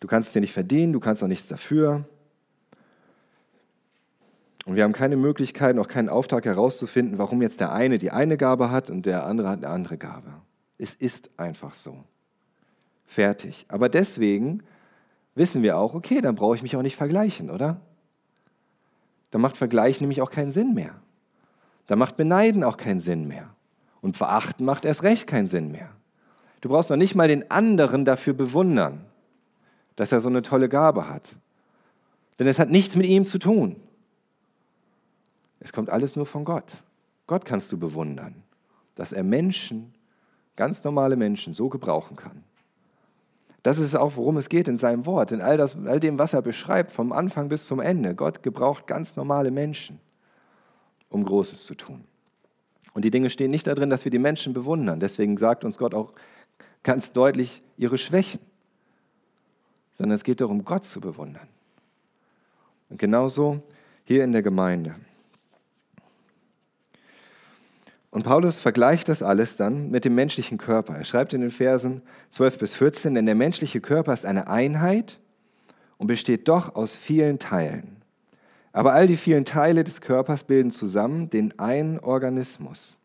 [0.01, 2.03] Du kannst es dir nicht verdienen, du kannst auch nichts dafür.
[4.65, 8.35] Und wir haben keine Möglichkeit, noch keinen Auftrag herauszufinden, warum jetzt der eine die eine
[8.35, 10.33] Gabe hat und der andere hat eine andere Gabe.
[10.77, 12.03] Es ist einfach so.
[13.05, 13.65] Fertig.
[13.69, 14.63] Aber deswegen
[15.33, 17.79] wissen wir auch, okay, dann brauche ich mich auch nicht vergleichen, oder?
[19.31, 21.01] Dann macht Vergleichen nämlich auch keinen Sinn mehr.
[21.87, 23.54] Dann macht Beneiden auch keinen Sinn mehr.
[24.05, 25.89] Und Verachten macht erst recht keinen Sinn mehr.
[26.61, 29.03] Du brauchst noch nicht mal den anderen dafür bewundern,
[29.95, 31.35] dass er so eine tolle Gabe hat.
[32.37, 33.77] Denn es hat nichts mit ihm zu tun.
[35.59, 36.83] Es kommt alles nur von Gott.
[37.25, 38.43] Gott kannst du bewundern,
[38.93, 39.95] dass er Menschen,
[40.55, 42.43] ganz normale Menschen, so gebrauchen kann.
[43.63, 46.33] Das ist auch, worum es geht in seinem Wort, in all, das, all dem, was
[46.33, 48.13] er beschreibt, vom Anfang bis zum Ende.
[48.13, 49.99] Gott gebraucht ganz normale Menschen,
[51.09, 52.05] um Großes zu tun.
[52.95, 55.01] Und die Dinge stehen nicht darin, dass wir die Menschen bewundern.
[55.01, 56.13] Deswegen sagt uns Gott auch
[56.81, 58.39] ganz deutlich ihre Schwächen,
[59.91, 61.47] sondern es geht darum, Gott zu bewundern.
[62.89, 63.61] Und genauso
[64.05, 64.95] hier in der Gemeinde.
[68.11, 70.95] Und Paulus vergleicht das alles dann mit dem menschlichen Körper.
[70.95, 75.19] Er schreibt in den Versen 12 bis 14, denn der menschliche Körper ist eine Einheit
[75.97, 77.94] und besteht doch aus vielen Teilen.
[78.75, 82.97] Aber all die vielen Teile des Körpers bilden zusammen den einen Organismus.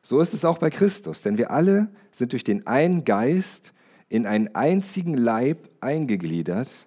[0.00, 3.74] So ist es auch bei Christus, denn wir alle sind durch den einen Geist
[4.08, 6.86] in einen einzigen Leib eingegliedert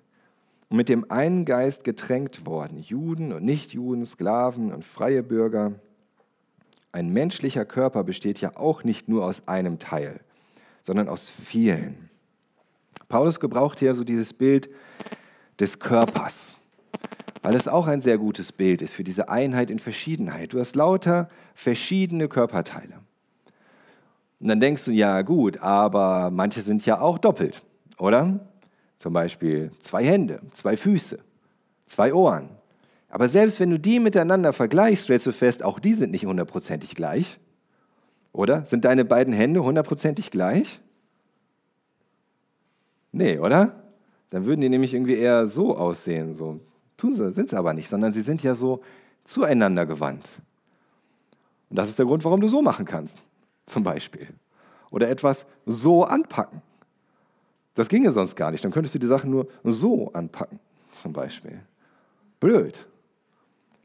[0.69, 5.73] und mit dem einen Geist getränkt worden, Juden und Nichtjuden, Sklaven und freie Bürger
[6.91, 10.19] ein menschlicher Körper besteht ja auch nicht nur aus einem Teil,
[10.81, 12.09] sondern aus vielen.
[13.07, 14.67] Paulus gebraucht hier so dieses Bild
[15.59, 16.58] des Körpers,
[17.41, 20.53] weil es auch ein sehr gutes Bild ist für diese Einheit in Verschiedenheit.
[20.53, 22.95] Du hast lauter verschiedene Körperteile.
[24.39, 27.65] Und dann denkst du, ja gut, aber manche sind ja auch doppelt,
[27.97, 28.39] oder?
[28.97, 31.19] Zum Beispiel zwei Hände, zwei Füße,
[31.85, 32.49] zwei Ohren,
[33.09, 36.95] aber selbst wenn du die miteinander vergleichst, stellst du fest, auch die sind nicht hundertprozentig
[36.95, 37.39] gleich.
[38.31, 38.65] Oder?
[38.65, 40.79] Sind deine beiden Hände hundertprozentig gleich?
[43.11, 43.83] Nee, oder?
[44.29, 46.35] Dann würden die nämlich irgendwie eher so aussehen.
[46.35, 46.59] So.
[46.99, 48.81] Tun sie, sind sie aber nicht, sondern sie sind ja so
[49.23, 50.27] zueinander gewandt.
[51.69, 53.17] Und das ist der Grund, warum du so machen kannst,
[53.65, 54.27] zum Beispiel.
[54.91, 56.61] Oder etwas so anpacken.
[57.73, 58.65] Das ginge sonst gar nicht.
[58.65, 60.59] Dann könntest du die Sachen nur so anpacken,
[60.93, 61.61] zum Beispiel.
[62.41, 62.85] Blöd.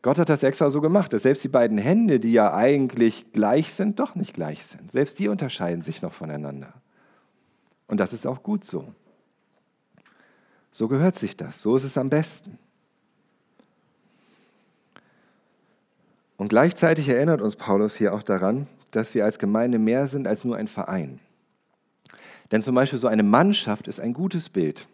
[0.02, 3.72] Gott hat das extra so gemacht, dass selbst die beiden Hände, die ja eigentlich gleich
[3.72, 4.90] sind, doch nicht gleich sind.
[4.90, 6.74] Selbst die unterscheiden sich noch voneinander.
[7.86, 8.92] Und das ist auch gut so.
[10.72, 12.58] So gehört sich das, so ist es am besten.
[16.36, 20.44] Und gleichzeitig erinnert uns Paulus hier auch daran, dass wir als Gemeinde mehr sind als
[20.44, 21.20] nur ein Verein.
[22.50, 24.86] Denn zum Beispiel so eine Mannschaft ist ein gutes Bild.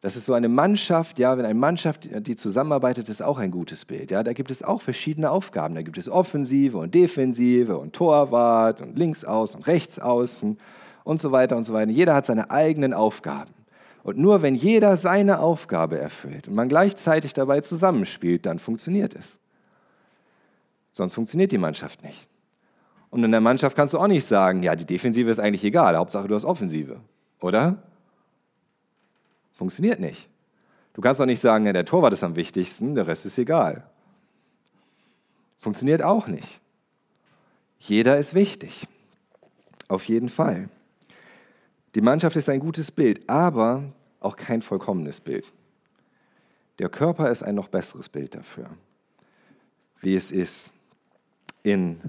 [0.00, 3.84] Das ist so eine Mannschaft, ja, wenn eine Mannschaft, die zusammenarbeitet, ist auch ein gutes
[3.84, 4.10] Bild.
[4.10, 5.76] Ja, da gibt es auch verschiedene Aufgaben.
[5.76, 10.58] Da gibt es Offensive und Defensive und Torwart und Linksaußen und Rechtsaußen
[11.04, 11.92] und so weiter und so weiter.
[11.92, 13.52] Jeder hat seine eigenen Aufgaben.
[14.02, 19.38] Und nur wenn jeder seine Aufgabe erfüllt und man gleichzeitig dabei zusammenspielt, dann funktioniert es.
[20.92, 22.28] Sonst funktioniert die Mannschaft nicht.
[23.10, 25.96] Und in der Mannschaft kannst du auch nicht sagen, ja, die Defensive ist eigentlich egal,
[25.96, 27.00] Hauptsache du hast Offensive,
[27.40, 27.82] oder?
[29.52, 30.28] Funktioniert nicht.
[30.94, 33.86] Du kannst auch nicht sagen, ja, der Torwart ist am wichtigsten, der Rest ist egal.
[35.58, 36.60] Funktioniert auch nicht.
[37.78, 38.86] Jeder ist wichtig.
[39.88, 40.68] Auf jeden Fall.
[41.94, 43.84] Die Mannschaft ist ein gutes Bild, aber
[44.20, 45.52] auch kein vollkommenes Bild.
[46.78, 48.70] Der Körper ist ein noch besseres Bild dafür,
[50.00, 50.70] wie es ist
[51.62, 52.00] in,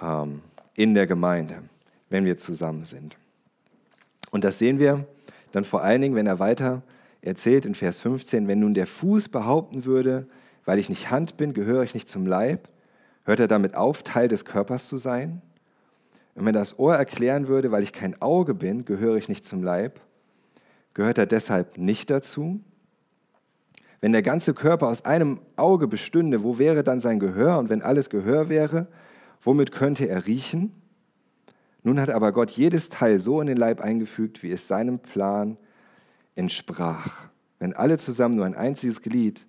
[0.00, 0.42] ähm,
[0.74, 1.62] in der Gemeinde,
[2.08, 3.16] wenn wir zusammen sind.
[4.30, 5.06] Und das sehen wir
[5.52, 6.82] dann vor allen Dingen, wenn er weiter
[7.22, 10.26] erzählt in Vers 15, wenn nun der Fuß behaupten würde,
[10.64, 12.68] weil ich nicht Hand bin, gehöre ich nicht zum Leib,
[13.24, 15.42] hört er damit auf, Teil des Körpers zu sein?
[16.34, 19.62] Und wenn das Ohr erklären würde, weil ich kein Auge bin, gehöre ich nicht zum
[19.62, 20.00] Leib,
[20.94, 22.60] gehört er deshalb nicht dazu?
[24.00, 27.58] Wenn der ganze Körper aus einem Auge bestünde, wo wäre dann sein Gehör?
[27.58, 28.86] Und wenn alles Gehör wäre,
[29.42, 30.72] womit könnte er riechen?
[31.82, 35.56] Nun hat aber Gott jedes Teil so in den Leib eingefügt, wie es seinem Plan
[36.34, 37.28] entsprach.
[37.58, 39.46] Wenn alle zusammen nur ein einziges Glied,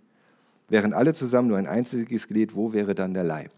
[0.68, 3.52] wären alle zusammen nur ein einziges Glied, wo wäre dann der Leib?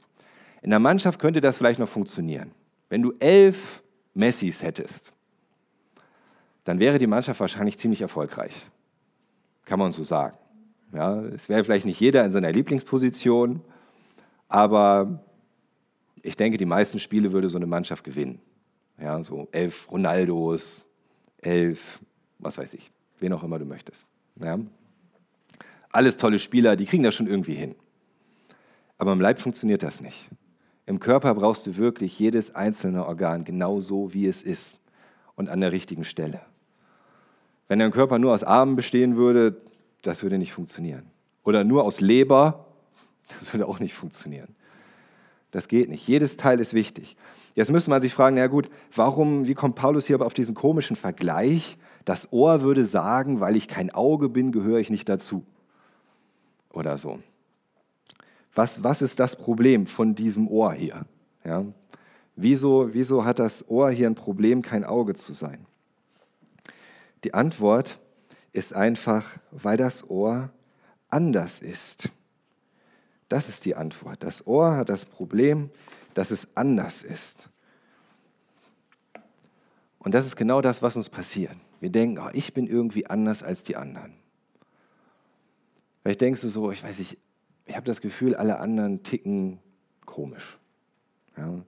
[0.62, 2.52] In der Mannschaft könnte das vielleicht noch funktionieren.
[2.90, 3.82] Wenn du elf
[4.14, 5.12] Messis hättest,
[6.64, 8.70] dann wäre die Mannschaft wahrscheinlich ziemlich erfolgreich.
[9.66, 10.38] Kann man so sagen.
[10.94, 13.62] Ja, es wäre vielleicht nicht jeder in seiner Lieblingsposition,
[14.50, 15.24] aber
[16.22, 18.40] ich denke, die meisten Spiele würde so eine Mannschaft gewinnen.
[19.00, 20.86] Ja, so elf Ronaldos,
[21.38, 22.02] elf,
[22.40, 24.06] was weiß ich, wen auch immer du möchtest.
[24.40, 24.60] Ja.
[25.92, 27.76] Alles tolle Spieler, die kriegen das schon irgendwie hin.
[28.98, 30.30] Aber im Leib funktioniert das nicht.
[30.86, 34.82] Im Körper brauchst du wirklich jedes einzelne Organ genau so, wie es ist
[35.36, 36.42] und an der richtigen Stelle.
[37.68, 39.62] Wenn dein Körper nur aus Armen bestehen würde,
[40.02, 41.06] das würde nicht funktionieren.
[41.44, 42.66] Oder nur aus Leber,
[43.40, 44.56] das würde auch nicht funktionieren.
[45.52, 46.08] Das geht nicht.
[46.08, 47.18] Jedes Teil ist wichtig.
[47.56, 50.56] Jetzt müsste man sich fragen, na gut, warum, wie kommt Paulus hier aber auf diesen
[50.56, 51.78] komischen Vergleich?
[52.06, 55.44] Das Ohr würde sagen, weil ich kein Auge bin, gehöre ich nicht dazu.
[56.72, 57.20] Oder so.
[58.56, 61.06] Was, was ist das Problem von diesem Ohr hier?
[61.44, 61.66] Ja?
[62.36, 65.66] Wieso, wieso hat das Ohr hier ein Problem, kein Auge zu sein?
[67.24, 68.00] Die Antwort
[68.54, 70.50] ist einfach, weil das Ohr
[71.10, 72.12] anders ist.
[73.30, 74.24] Das ist die Antwort.
[74.24, 75.70] Das Ohr hat das Problem,
[76.16, 77.50] dass es anders ist.
[80.00, 81.56] Und das ist genau das, was uns passiert.
[81.80, 84.14] Wir denken, oh, ich bin irgendwie anders als die anderen.
[86.02, 87.18] Vielleicht denkst du so, ich weiß nicht,
[87.66, 89.60] ich habe das Gefühl, alle anderen ticken
[90.06, 90.58] komisch.
[91.38, 91.62] Ja,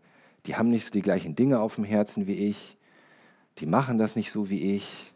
[0.45, 2.77] die haben nicht so die gleichen Dinge auf dem Herzen wie ich.
[3.59, 5.13] Die machen das nicht so wie ich.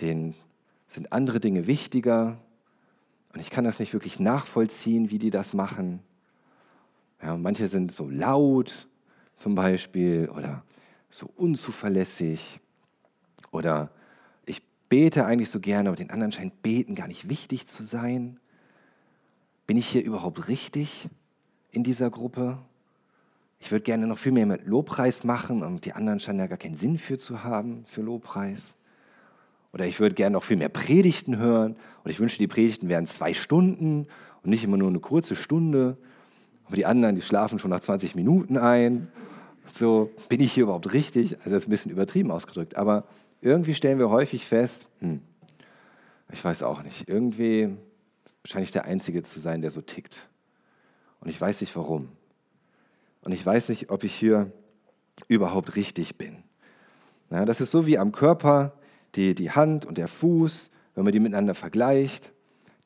[0.00, 0.34] Denen
[0.90, 2.38] sind andere Dinge wichtiger.
[3.32, 6.00] Und ich kann das nicht wirklich nachvollziehen, wie die das machen.
[7.22, 8.88] Ja, manche sind so laut
[9.36, 10.64] zum Beispiel oder
[11.08, 12.60] so unzuverlässig.
[13.52, 13.90] Oder
[14.46, 18.40] ich bete eigentlich so gerne, aber den anderen scheint Beten gar nicht wichtig zu sein.
[19.66, 21.08] Bin ich hier überhaupt richtig
[21.70, 22.58] in dieser Gruppe?
[23.60, 26.58] Ich würde gerne noch viel mehr mit Lobpreis machen und die anderen scheinen ja gar
[26.58, 28.74] keinen Sinn für zu haben, für Lobpreis.
[29.72, 31.76] Oder ich würde gerne noch viel mehr Predigten hören.
[32.02, 34.06] Oder ich wünsche, die Predigten wären zwei Stunden
[34.42, 35.96] und nicht immer nur eine kurze Stunde.
[36.66, 39.08] Aber die anderen, die schlafen schon nach 20 Minuten ein.
[39.72, 41.38] So, bin ich hier überhaupt richtig?
[41.38, 42.76] Also das ist ein bisschen übertrieben ausgedrückt.
[42.76, 43.04] Aber
[43.40, 45.20] irgendwie stellen wir häufig fest, hm,
[46.32, 47.76] ich weiß auch nicht, irgendwie
[48.44, 50.28] scheine ich der Einzige zu sein, der so tickt.
[51.20, 52.08] Und ich weiß nicht warum.
[53.22, 54.50] Und ich weiß nicht, ob ich hier
[55.28, 56.42] überhaupt richtig bin.
[57.30, 58.72] Ja, das ist so wie am Körper
[59.14, 62.32] die, die Hand und der Fuß, wenn man die miteinander vergleicht.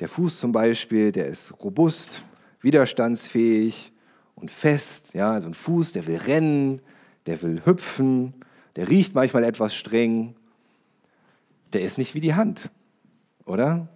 [0.01, 2.23] Der Fuß zum Beispiel, der ist robust,
[2.61, 3.93] widerstandsfähig
[4.35, 5.15] und fest.
[5.15, 6.81] Ja, also ein Fuß, der will rennen,
[7.27, 8.35] der will hüpfen,
[8.77, 10.35] der riecht manchmal etwas streng.
[11.73, 12.71] Der ist nicht wie die Hand,
[13.47, 13.89] oder?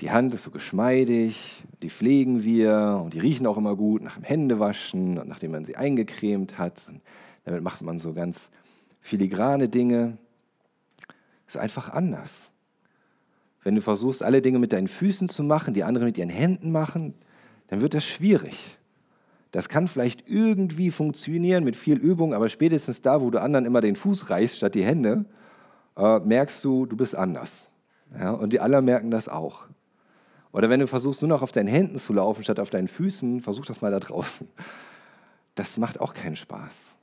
[0.00, 4.14] Die Hand ist so geschmeidig, die pflegen wir und die riechen auch immer gut nach
[4.14, 6.82] dem Händewaschen und nachdem man sie eingecremt hat.
[6.88, 7.00] Und
[7.44, 8.50] damit macht man so ganz
[9.00, 10.18] filigrane Dinge
[11.54, 12.50] ist einfach anders.
[13.62, 16.70] wenn du versuchst, alle Dinge mit deinen Füßen zu machen, die andere mit ihren Händen
[16.70, 17.14] machen,
[17.68, 18.78] dann wird das schwierig.
[19.52, 23.80] Das kann vielleicht irgendwie funktionieren mit viel Übung, aber spätestens da, wo du anderen immer
[23.80, 25.24] den Fuß reichst statt die Hände,
[25.96, 27.70] äh, merkst du, du bist anders.
[28.18, 29.64] Ja, und die anderen merken das auch.
[30.52, 33.40] Oder wenn du versuchst, nur noch auf deinen Händen zu laufen statt auf deinen Füßen,
[33.40, 34.46] versuch das mal da draußen.
[35.54, 36.96] Das macht auch keinen Spaß.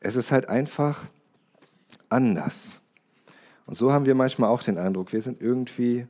[0.00, 1.06] Es ist halt einfach
[2.08, 2.80] anders.
[3.66, 6.06] Und so haben wir manchmal auch den Eindruck, wir sind irgendwie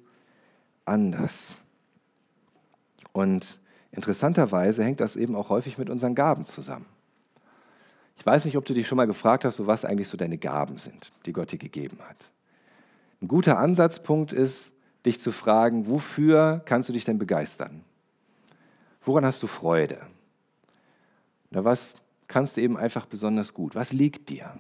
[0.85, 1.63] anders.
[3.13, 3.59] Und
[3.93, 6.87] interessanterweise hängt das eben auch häufig mit unseren Gaben zusammen.
[8.19, 10.39] Ich weiß nicht, ob du dich schon mal gefragt hast, so was eigentlich so deine
[10.39, 12.31] Gaben sind, die Gott dir gegeben hat.
[13.23, 14.73] Ein guter Ansatzpunkt ist,
[15.05, 17.85] dich zu fragen, wofür kannst du dich denn begeistern?
[19.03, 20.01] Woran hast du Freude?
[21.51, 21.95] Oder was
[22.27, 23.75] kannst du eben einfach besonders gut?
[23.75, 24.53] Was liegt dir?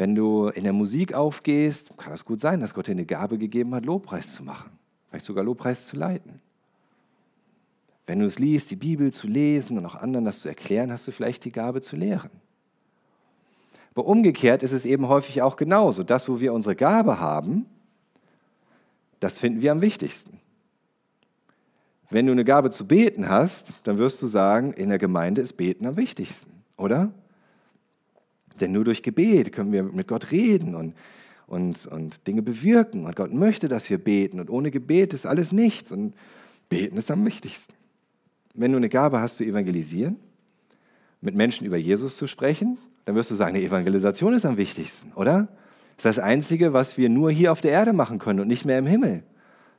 [0.00, 3.36] Wenn du in der Musik aufgehst, kann es gut sein, dass Gott dir eine Gabe
[3.36, 4.70] gegeben hat, Lobpreis zu machen,
[5.06, 6.40] vielleicht sogar Lobpreis zu leiten.
[8.06, 11.06] Wenn du es liest, die Bibel zu lesen und auch anderen das zu erklären, hast
[11.06, 12.30] du vielleicht die Gabe zu lehren.
[13.94, 16.02] Aber umgekehrt ist es eben häufig auch genauso.
[16.02, 17.66] Das, wo wir unsere Gabe haben,
[19.18, 20.40] das finden wir am wichtigsten.
[22.08, 25.58] Wenn du eine Gabe zu beten hast, dann wirst du sagen, in der Gemeinde ist
[25.58, 27.12] Beten am wichtigsten, oder?
[28.60, 30.94] Denn nur durch Gebet können wir mit Gott reden und,
[31.46, 33.06] und, und Dinge bewirken.
[33.06, 34.40] Und Gott möchte, dass wir beten.
[34.40, 35.92] Und ohne Gebet ist alles nichts.
[35.92, 36.14] Und
[36.68, 37.74] beten ist am wichtigsten.
[38.54, 40.16] Wenn du eine Gabe hast zu evangelisieren,
[41.20, 45.12] mit Menschen über Jesus zu sprechen, dann wirst du sagen, die Evangelisation ist am wichtigsten,
[45.12, 45.48] oder?
[45.96, 48.64] Das ist das Einzige, was wir nur hier auf der Erde machen können und nicht
[48.64, 49.22] mehr im Himmel.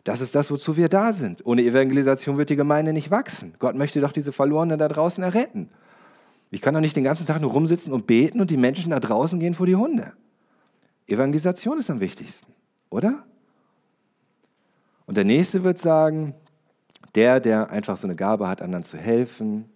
[0.03, 1.45] Das ist das, wozu wir da sind.
[1.45, 3.53] Ohne Evangelisation wird die Gemeinde nicht wachsen.
[3.59, 5.69] Gott möchte doch diese Verlorenen da draußen erretten.
[6.51, 8.99] Ich kann doch nicht den ganzen Tag nur rumsitzen und beten und die Menschen da
[8.99, 10.13] draußen gehen vor die Hunde.
[11.07, 12.53] Evangelisation ist am wichtigsten,
[12.89, 13.25] oder?
[15.05, 16.35] Und der Nächste wird sagen,
[17.15, 19.69] der, der einfach so eine Gabe hat, anderen zu helfen,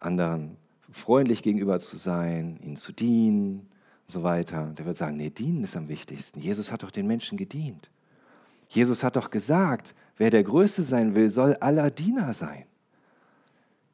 [0.00, 0.56] anderen
[0.92, 3.68] freundlich gegenüber zu sein, ihnen zu dienen
[4.06, 6.40] und so weiter, der wird sagen, nee, dienen ist am wichtigsten.
[6.40, 7.90] Jesus hat doch den Menschen gedient.
[8.68, 12.64] Jesus hat doch gesagt, wer der Größte sein will, soll aller Diener sein.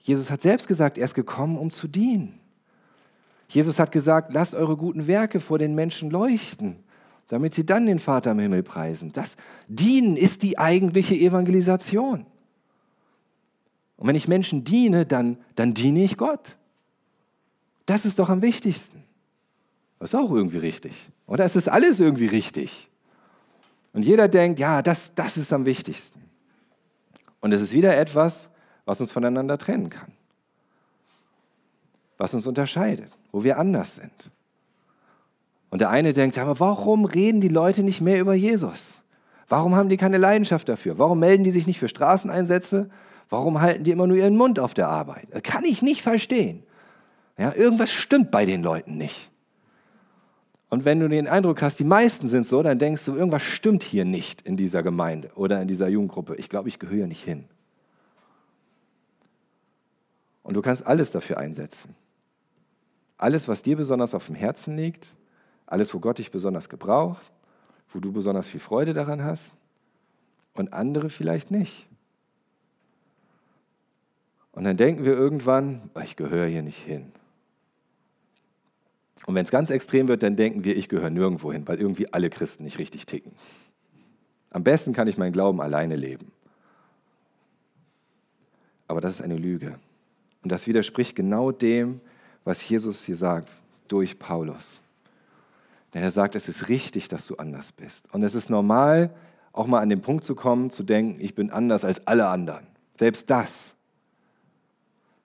[0.02, 2.38] Jesus hat selbst gesagt, er ist gekommen, um zu dienen.
[3.48, 6.76] Jesus hat gesagt, lasst eure guten Werke vor den Menschen leuchten,
[7.28, 9.12] damit sie dann den Vater im Himmel preisen.
[9.12, 9.36] Das
[9.68, 12.26] Dienen ist die eigentliche Evangelisation.
[13.96, 16.56] Und wenn ich Menschen diene, dann, dann diene ich Gott.
[17.86, 19.02] Das ist doch am wichtigsten.
[19.98, 21.10] Das ist auch irgendwie richtig.
[21.26, 22.88] Oder es ist alles irgendwie richtig.
[23.92, 26.20] Und jeder denkt, ja, das, das ist am wichtigsten.
[27.40, 28.49] Und es ist wieder etwas,
[28.84, 30.12] was uns voneinander trennen kann.
[32.18, 34.30] Was uns unterscheidet, wo wir anders sind.
[35.70, 39.02] Und der eine denkt, aber warum reden die Leute nicht mehr über Jesus?
[39.48, 40.98] Warum haben die keine Leidenschaft dafür?
[40.98, 42.90] Warum melden die sich nicht für Straßeneinsätze?
[43.28, 45.28] Warum halten die immer nur ihren Mund auf der Arbeit?
[45.44, 46.64] Kann ich nicht verstehen.
[47.38, 49.30] Ja, irgendwas stimmt bei den Leuten nicht.
[50.68, 53.82] Und wenn du den Eindruck hast, die meisten sind so, dann denkst du, irgendwas stimmt
[53.82, 56.36] hier nicht in dieser Gemeinde oder in dieser Jugendgruppe.
[56.36, 57.46] Ich glaube, ich gehöre nicht hin.
[60.50, 61.94] Und du kannst alles dafür einsetzen.
[63.16, 65.14] Alles, was dir besonders auf dem Herzen liegt,
[65.64, 67.30] alles, wo Gott dich besonders gebraucht,
[67.90, 69.54] wo du besonders viel Freude daran hast
[70.54, 71.86] und andere vielleicht nicht.
[74.50, 77.12] Und dann denken wir irgendwann, ich gehöre hier nicht hin.
[79.26, 82.12] Und wenn es ganz extrem wird, dann denken wir, ich gehöre nirgendwo hin, weil irgendwie
[82.12, 83.36] alle Christen nicht richtig ticken.
[84.50, 86.32] Am besten kann ich meinen Glauben alleine leben.
[88.88, 89.78] Aber das ist eine Lüge.
[90.42, 92.00] Und das widerspricht genau dem,
[92.44, 93.48] was Jesus hier sagt,
[93.88, 94.80] durch Paulus.
[95.92, 98.12] Denn er sagt, es ist richtig, dass du anders bist.
[98.14, 99.14] Und es ist normal,
[99.52, 102.66] auch mal an den Punkt zu kommen, zu denken, ich bin anders als alle anderen.
[102.96, 103.74] Selbst das.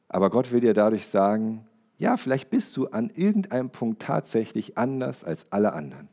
[0.09, 5.23] Aber Gott will dir dadurch sagen, ja, vielleicht bist du an irgendeinem Punkt tatsächlich anders
[5.23, 6.09] als alle anderen.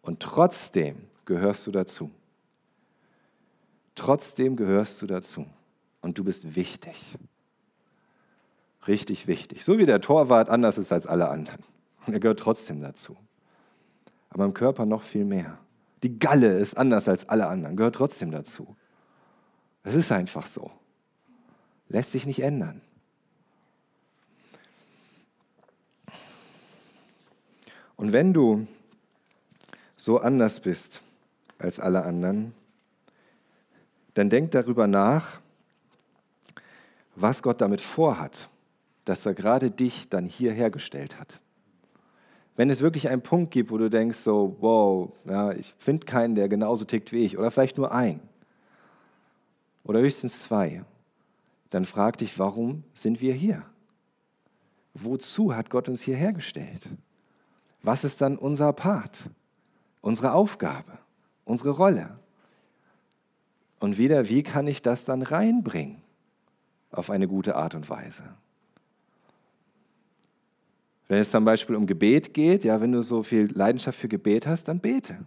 [0.00, 2.10] Und trotzdem gehörst du dazu.
[3.94, 5.46] Trotzdem gehörst du dazu.
[6.00, 7.16] Und du bist wichtig.
[8.86, 9.64] Richtig wichtig.
[9.64, 11.62] So wie der Torwart anders ist als alle anderen.
[12.06, 13.16] Er gehört trotzdem dazu.
[14.30, 15.58] Aber im Körper noch viel mehr.
[16.02, 18.76] Die Galle ist anders als alle anderen, gehört trotzdem dazu.
[19.82, 20.70] Es ist einfach so.
[21.88, 22.80] Lässt sich nicht ändern.
[27.96, 28.66] Und wenn du
[29.96, 31.00] so anders bist
[31.58, 32.52] als alle anderen,
[34.14, 35.40] dann denk darüber nach,
[37.14, 38.50] was Gott damit vorhat
[39.06, 41.38] dass er gerade dich dann hier hergestellt hat.
[42.56, 46.34] Wenn es wirklich einen Punkt gibt, wo du denkst, so, wow, ja, ich finde keinen,
[46.34, 48.20] der genauso tickt wie ich, oder vielleicht nur einen,
[49.84, 50.84] oder höchstens zwei,
[51.70, 53.62] dann frag dich, warum sind wir hier?
[54.92, 56.88] Wozu hat Gott uns hierher gestellt?
[57.82, 59.30] Was ist dann unser Part,
[60.00, 60.98] unsere Aufgabe,
[61.44, 62.18] unsere Rolle?
[63.78, 66.02] Und wieder, wie kann ich das dann reinbringen
[66.90, 68.24] auf eine gute Art und Weise?
[71.08, 74.46] Wenn es zum Beispiel um Gebet geht, ja, wenn du so viel Leidenschaft für Gebet
[74.46, 75.26] hast, dann bete.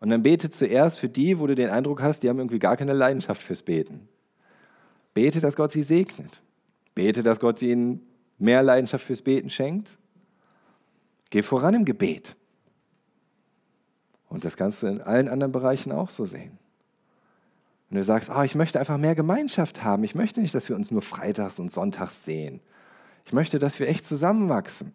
[0.00, 2.76] Und dann bete zuerst für die, wo du den Eindruck hast, die haben irgendwie gar
[2.76, 4.08] keine Leidenschaft fürs Beten.
[5.14, 6.42] Bete, dass Gott sie segnet.
[6.94, 8.06] Bete, dass Gott ihnen
[8.38, 9.98] mehr Leidenschaft fürs Beten schenkt.
[11.30, 12.36] Geh voran im Gebet.
[14.28, 16.58] Und das kannst du in allen anderen Bereichen auch so sehen.
[17.88, 20.76] Wenn du sagst, oh, ich möchte einfach mehr Gemeinschaft haben, ich möchte nicht, dass wir
[20.76, 22.60] uns nur freitags und sonntags sehen.
[23.28, 24.94] Ich möchte, dass wir echt zusammenwachsen.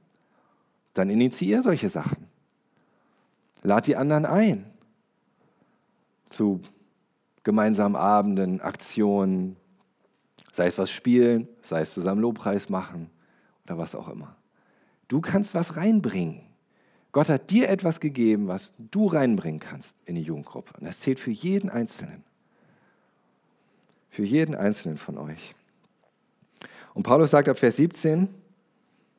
[0.96, 2.26] Dann initiiere solche Sachen.
[3.62, 4.66] Lad die anderen ein
[6.32, 6.60] zu
[7.44, 9.56] gemeinsamen Abenden, Aktionen,
[10.52, 13.12] sei es was spielen, sei es zusammen Lobpreis machen
[13.66, 14.36] oder was auch immer.
[15.10, 16.42] Du kannst was reinbringen.
[17.12, 20.74] Gott hat dir etwas gegeben, was du reinbringen kannst in die Jugendgruppe.
[20.80, 22.24] Und das zählt für jeden Einzelnen.
[24.10, 25.54] Für jeden Einzelnen von euch.
[26.94, 28.28] Und Paulus sagt ab Vers 17,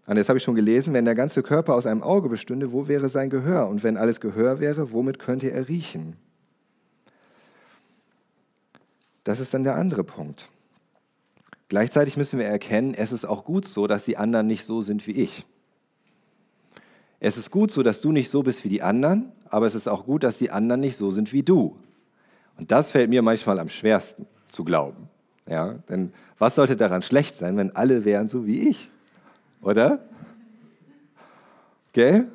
[0.07, 2.89] und das habe ich schon gelesen, wenn der ganze Körper aus einem Auge bestünde, wo
[2.89, 3.69] wäre sein Gehör?
[3.69, 6.17] Und wenn alles Gehör wäre, womit könnte er riechen?
[9.25, 10.51] Das ist dann der andere Punkt.
[11.71, 15.07] Gleichzeitig müssen wir erkennen, es ist auch gut so, dass die anderen nicht so sind
[15.07, 15.47] wie ich.
[17.21, 19.89] Es ist gut so, dass du nicht so bist wie die anderen, aber es ist
[19.89, 21.79] auch gut, dass die anderen nicht so sind wie du.
[22.59, 25.09] Und das fällt mir manchmal am schwersten zu glauben.
[25.49, 28.91] Ja, denn was sollte daran schlecht sein, wenn alle wären so wie ich?
[29.61, 30.01] Oder?
[31.93, 32.29] Gell?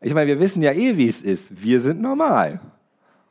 [0.00, 1.62] Ich meine, wir wissen ja eh, wie es ist.
[1.62, 2.60] Wir sind normal.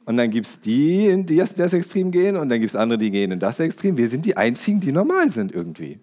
[0.05, 2.97] Und dann gibt es die, in das, das Extrem gehen, und dann gibt es andere,
[2.97, 3.97] die gehen in das Extrem.
[3.97, 5.99] Wir sind die Einzigen, die normal sind irgendwie.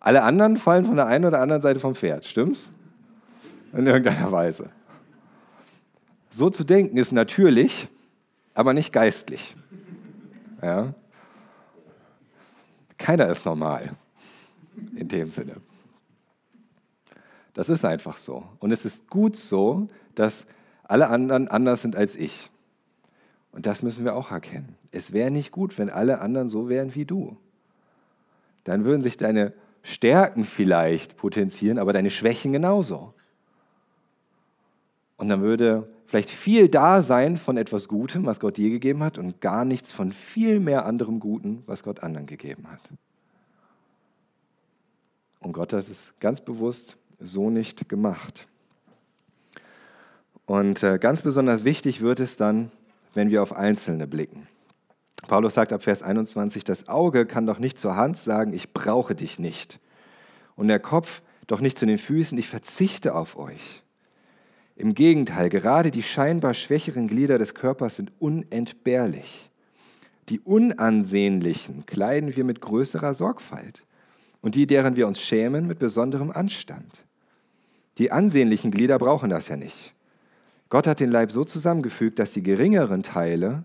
[0.00, 2.68] Alle anderen fallen von der einen oder anderen Seite vom Pferd, stimmt's?
[3.72, 4.70] In irgendeiner Weise.
[6.30, 7.88] So zu denken ist natürlich,
[8.54, 9.54] aber nicht geistlich.
[10.62, 10.94] Ja?
[12.98, 13.96] Keiner ist normal
[14.96, 15.56] in dem Sinne.
[17.54, 18.44] Das ist einfach so.
[18.60, 20.46] Und es ist gut so, dass
[20.84, 22.50] alle anderen anders sind als ich.
[23.52, 24.76] Und das müssen wir auch erkennen.
[24.90, 27.36] Es wäre nicht gut, wenn alle anderen so wären wie du.
[28.64, 33.14] Dann würden sich deine Stärken vielleicht potenzieren, aber deine Schwächen genauso.
[35.18, 39.18] Und dann würde vielleicht viel da sein von etwas Gutem, was Gott dir gegeben hat,
[39.18, 42.80] und gar nichts von viel mehr anderem Guten, was Gott anderen gegeben hat.
[45.40, 48.48] Und Gott hat es ganz bewusst so nicht gemacht.
[50.46, 52.70] Und äh, ganz besonders wichtig wird es dann,
[53.12, 54.46] wenn wir auf Einzelne blicken.
[55.26, 59.14] Paulus sagt ab Vers 21, das Auge kann doch nicht zur Hand sagen, ich brauche
[59.14, 59.80] dich nicht.
[60.56, 63.82] Und der Kopf doch nicht zu den Füßen, ich verzichte auf euch.
[64.78, 69.50] Im Gegenteil, gerade die scheinbar schwächeren Glieder des Körpers sind unentbehrlich.
[70.28, 73.84] Die unansehnlichen kleiden wir mit größerer Sorgfalt
[74.40, 77.04] und die, deren wir uns schämen, mit besonderem Anstand.
[77.98, 79.94] Die ansehnlichen Glieder brauchen das ja nicht.
[80.68, 83.64] Gott hat den Leib so zusammengefügt, dass die geringeren Teile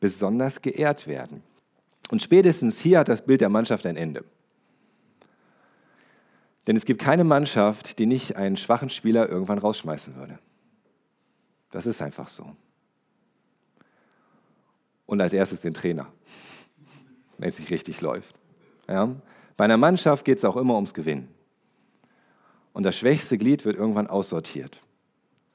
[0.00, 1.42] besonders geehrt werden.
[2.10, 4.24] Und spätestens hier hat das Bild der Mannschaft ein Ende.
[6.66, 10.38] Denn es gibt keine Mannschaft, die nicht einen schwachen Spieler irgendwann rausschmeißen würde.
[11.70, 12.56] Das ist einfach so.
[15.06, 16.08] Und als erstes den Trainer,
[17.38, 18.34] wenn es nicht richtig läuft.
[18.88, 19.14] Ja?
[19.56, 21.28] Bei einer Mannschaft geht es auch immer ums Gewinnen.
[22.72, 24.80] Und das schwächste Glied wird irgendwann aussortiert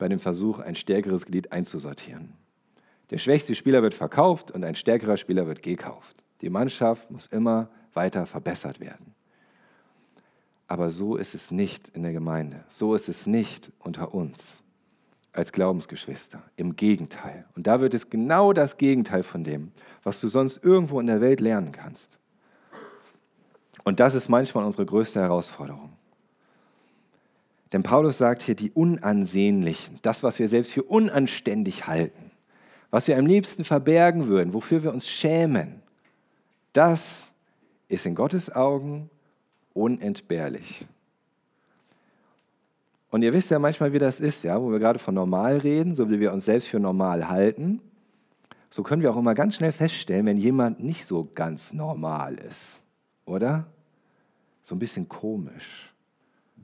[0.01, 2.34] bei dem Versuch, ein stärkeres Glied einzusortieren.
[3.12, 6.24] Der schwächste Spieler wird verkauft und ein stärkerer Spieler wird gekauft.
[6.41, 9.14] Die Mannschaft muss immer weiter verbessert werden.
[10.72, 12.63] Aber so ist es nicht in der Gemeinde.
[12.69, 14.63] So ist es nicht unter uns
[15.34, 16.41] als Glaubensgeschwister.
[16.55, 17.43] Im Gegenteil.
[17.57, 21.19] Und da wird es genau das Gegenteil von dem, was du sonst irgendwo in der
[21.19, 22.19] Welt lernen kannst.
[23.84, 25.91] Und das ist manchmal unsere größte Herausforderung.
[27.74, 32.32] Denn Paulus sagt hier, die Unansehnlichen, das, was wir selbst für unanständig halten,
[32.91, 35.84] was wir am liebsten verbergen würden, wofür wir uns schämen,
[36.72, 37.34] das
[37.89, 39.09] ist in Gottes Augen
[39.74, 40.88] unentbehrlich.
[43.09, 45.93] Und ihr wisst ja manchmal, wie das ist, ja, wo wir gerade von normal reden,
[45.93, 47.82] so wie wir uns selbst für normal halten,
[48.69, 52.82] so können wir auch immer ganz schnell feststellen, wenn jemand nicht so ganz normal ist,
[53.26, 53.67] oder?
[54.63, 55.91] So ein bisschen komisch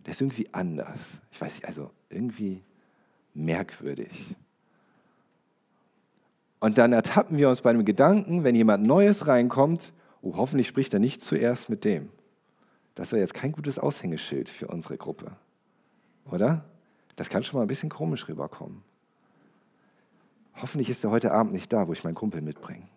[0.08, 1.22] der ist irgendwie anders.
[1.32, 2.64] Ich weiß nicht, also irgendwie
[3.34, 4.36] merkwürdig.
[6.62, 9.92] Und dann ertappen wir uns bei einem Gedanken, wenn jemand Neues reinkommt,
[10.22, 12.10] oh, hoffentlich spricht er nicht zuerst mit dem.
[12.98, 15.32] Das wäre jetzt kein gutes Aushängeschild für unsere Gruppe.
[16.32, 16.66] Oder?
[17.16, 18.82] Das kann schon mal ein bisschen komisch rüberkommen.
[20.56, 22.88] Hoffentlich ist er heute Abend nicht da, wo ich meinen Kumpel mitbringe.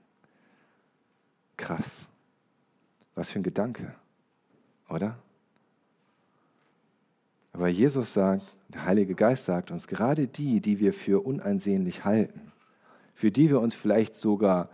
[1.59, 2.09] Krass.
[3.15, 3.95] Was für ein Gedanke.
[4.89, 5.19] Oder?
[7.53, 12.53] Aber Jesus sagt, der Heilige Geist sagt uns, gerade die, die wir für uneinsehnlich halten,
[13.13, 14.71] für die wir uns vielleicht sogar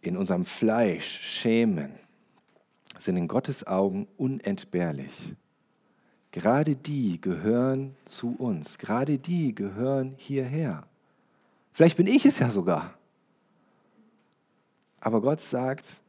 [0.00, 1.92] in unserem Fleisch schämen,
[2.98, 5.34] sind in Gottes Augen unentbehrlich.
[6.30, 10.86] Gerade die gehören zu uns, gerade die gehören hierher.
[11.72, 12.94] Vielleicht bin ich es ja sogar.
[15.00, 16.00] Aber Gott sagt,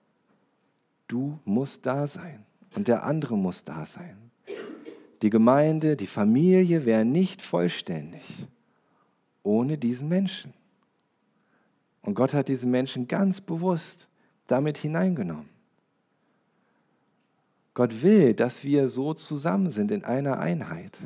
[1.07, 4.17] du musst da sein und der andere muss da sein.
[5.21, 8.47] Die Gemeinde, die Familie wäre nicht vollständig
[9.47, 10.53] ohne diesen Menschen.
[12.01, 14.09] Und Gott hat diesen Menschen ganz bewusst
[14.45, 15.49] damit hineingenommen.
[17.77, 20.97] Gott will, dass wir so zusammen sind in einer Einheit.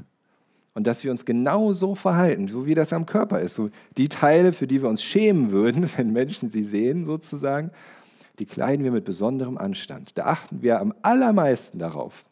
[0.73, 3.55] Und dass wir uns genau so verhalten, so wie das am Körper ist.
[3.55, 7.71] So die Teile, für die wir uns schämen würden, wenn Menschen sie sehen, sozusagen,
[8.39, 10.17] die kleiden wir mit besonderem Anstand.
[10.17, 12.23] Da achten wir am allermeisten darauf,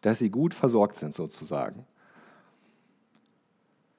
[0.00, 1.84] dass sie gut versorgt sind sozusagen.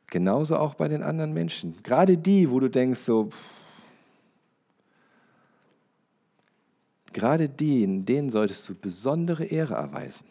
[0.08, 1.76] Genauso auch bei den anderen Menschen.
[1.84, 3.30] Gerade die, wo du denkst, so,
[7.14, 10.26] gerade denen, denen solltest du besondere Ehre erweisen.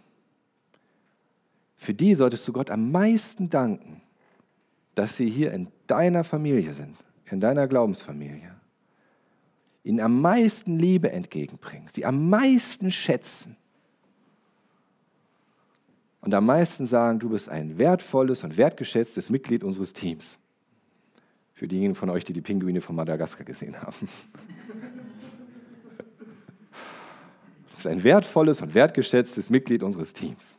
[1.77, 4.03] Für die solltest du Gott am meisten danken,
[4.95, 6.97] dass sie hier in deiner Familie sind,
[7.31, 8.55] in deiner Glaubensfamilie.
[9.83, 13.57] Ihnen am meisten Liebe entgegenbringen, sie am meisten schätzen
[16.21, 20.39] und am meisten sagen, du bist ein wertvolles und wertgeschätztes Mitglied unseres Teams.
[21.55, 23.97] Für diejenigen von euch, die die Pinguine von Madagaskar gesehen haben.
[27.81, 30.59] Du bist ein wertvolles und wertgeschätztes Mitglied unseres Teams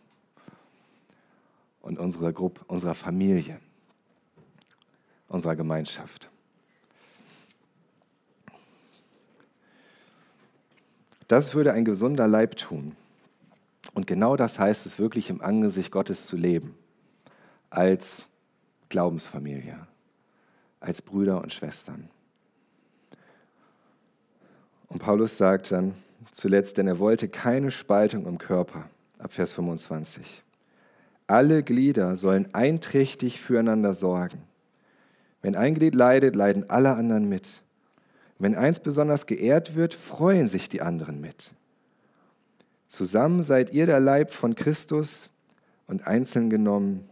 [1.83, 3.59] und unserer Gruppe, unserer Familie,
[5.27, 6.31] unserer Gemeinschaft.
[11.27, 12.95] Das würde ein gesunder Leib tun.
[13.93, 16.75] Und genau das heißt es wirklich im Angesicht Gottes zu leben,
[17.69, 18.25] als
[18.89, 19.77] Glaubensfamilie,
[20.79, 22.09] als Brüder und Schwestern.
[24.87, 25.93] Und Paulus sagt dann
[26.31, 30.43] zuletzt, denn er wollte keine Spaltung im Körper, ab Vers 25.
[31.27, 34.43] Alle Glieder sollen einträchtig füreinander sorgen.
[35.41, 37.47] Wenn ein Glied leidet, leiden alle anderen mit.
[38.37, 41.51] Wenn eins besonders geehrt wird, freuen sich die anderen mit.
[42.87, 45.29] Zusammen seid ihr der Leib von Christus
[45.87, 47.09] und einzeln genommen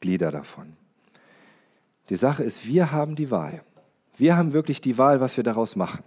[0.00, 0.76] Glieder davon.
[2.10, 3.62] Die Sache ist, wir haben die Wahl.
[4.16, 6.02] Wir haben wirklich die Wahl, was wir daraus machen.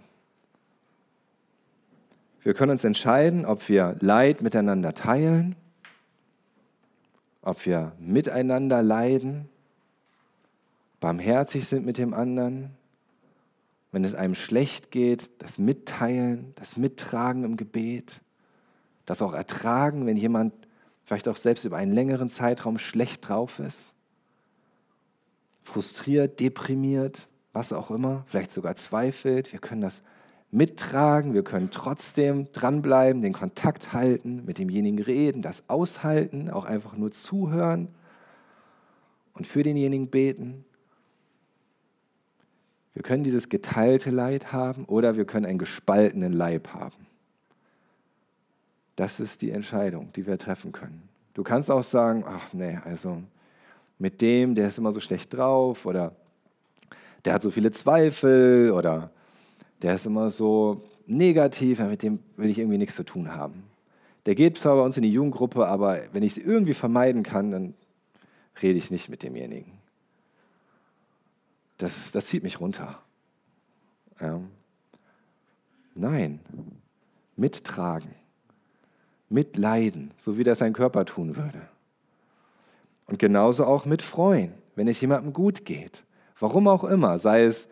[2.48, 5.54] Wir können uns entscheiden, ob wir Leid miteinander teilen,
[7.42, 9.50] ob wir miteinander leiden,
[10.98, 12.70] barmherzig sind mit dem anderen,
[13.92, 18.22] wenn es einem schlecht geht, das Mitteilen, das Mittragen im Gebet
[19.04, 20.54] das auch ertragen, wenn jemand
[21.04, 23.92] vielleicht auch selbst über einen längeren Zeitraum schlecht drauf ist,
[25.62, 29.52] frustriert, deprimiert, was auch immer, vielleicht sogar zweifelt.
[29.52, 30.02] Wir können das
[30.50, 36.96] mittragen, wir können trotzdem dranbleiben, den Kontakt halten, mit demjenigen reden, das aushalten, auch einfach
[36.96, 37.88] nur zuhören
[39.34, 40.64] und für denjenigen beten.
[42.94, 47.06] Wir können dieses geteilte Leid haben oder wir können einen gespaltenen Leib haben.
[48.96, 51.08] Das ist die Entscheidung, die wir treffen können.
[51.34, 53.22] Du kannst auch sagen, ach nee, also
[53.98, 56.16] mit dem, der ist immer so schlecht drauf oder
[57.24, 59.12] der hat so viele Zweifel oder
[59.82, 63.64] der ist immer so negativ, mit dem will ich irgendwie nichts zu tun haben.
[64.26, 67.50] Der geht zwar bei uns in die Jugendgruppe, aber wenn ich es irgendwie vermeiden kann,
[67.50, 67.74] dann
[68.62, 69.72] rede ich nicht mit demjenigen.
[71.78, 73.00] Das, das zieht mich runter.
[74.20, 74.40] Ja.
[75.94, 76.40] Nein,
[77.36, 78.10] mittragen
[79.28, 81.60] mitleiden, so wie das sein Körper tun würde.
[83.06, 86.04] Und genauso auch mit freuen, wenn es jemandem gut geht.
[86.38, 87.68] Warum auch immer, sei es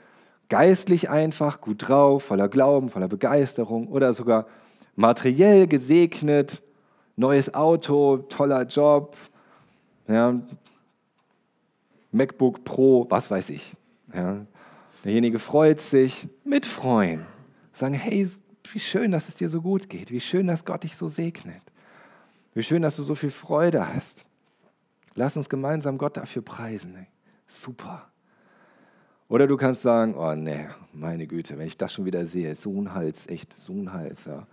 [0.48, 4.46] geistlich einfach, gut drauf, voller Glauben, voller Begeisterung oder sogar
[4.94, 6.62] materiell gesegnet,
[7.16, 9.16] neues Auto, toller Job,
[10.08, 10.40] ja,
[12.12, 13.74] MacBook Pro, was weiß ich.
[14.14, 14.46] Ja.
[15.04, 17.26] Derjenige freut sich, mitfreuen.
[17.72, 18.28] Sagen, hey,
[18.72, 20.10] wie schön, dass es dir so gut geht.
[20.10, 21.62] Wie schön, dass Gott dich so segnet.
[22.54, 24.24] Wie schön, dass du so viel Freude hast.
[25.14, 27.06] Lass uns gemeinsam Gott dafür preisen.
[27.46, 28.08] Super.
[29.28, 32.80] Oder du kannst sagen, oh nee, meine Güte, wenn ich das schon wieder sehe, so
[32.80, 34.26] ein Hals, echt, so ein Hals.
[34.26, 34.46] Ja.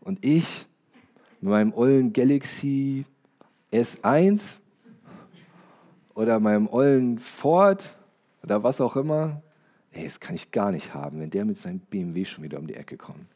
[0.00, 0.66] Und ich
[1.40, 3.06] mit meinem ollen Galaxy
[3.72, 4.58] S1
[6.14, 7.96] oder meinem ollen Ford
[8.42, 9.42] oder was auch immer,
[9.92, 12.66] ey, das kann ich gar nicht haben, wenn der mit seinem BMW schon wieder um
[12.66, 13.26] die Ecke kommt.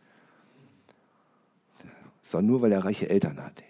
[2.22, 3.62] Sondern nur, weil er reiche Eltern hat.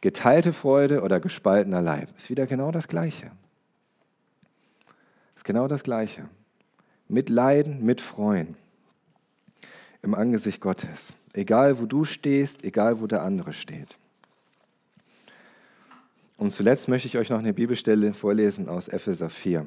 [0.00, 3.32] Geteilte Freude oder gespaltener Leib ist wieder genau das Gleiche.
[5.34, 6.28] Ist genau das Gleiche.
[7.08, 8.56] Mit Leiden, mit Freuen.
[10.02, 11.14] Im Angesicht Gottes.
[11.32, 13.96] Egal, wo du stehst, egal, wo der andere steht.
[16.36, 19.66] Und zuletzt möchte ich euch noch eine Bibelstelle vorlesen aus Epheser 4,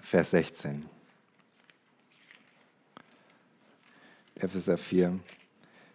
[0.00, 0.86] Vers 16.
[4.36, 5.20] Epheser 4,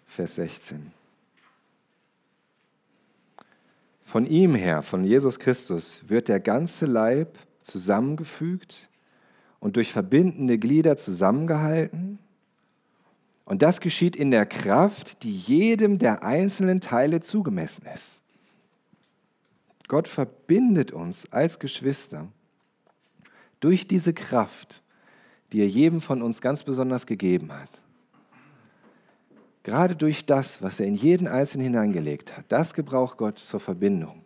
[0.07, 0.98] Vers 16.
[4.09, 8.89] Von ihm her, von Jesus Christus, wird der ganze Leib zusammengefügt
[9.59, 12.17] und durch verbindende Glieder zusammengehalten.
[13.45, 18.23] Und das geschieht in der Kraft, die jedem der einzelnen Teile zugemessen ist.
[19.87, 22.29] Gott verbindet uns als Geschwister
[23.59, 24.81] durch diese Kraft,
[25.51, 27.78] die er jedem von uns ganz besonders gegeben hat.
[29.63, 34.23] Gerade durch das, was er in jeden Einzelnen hineingelegt hat, das gebraucht Gott zur Verbindung,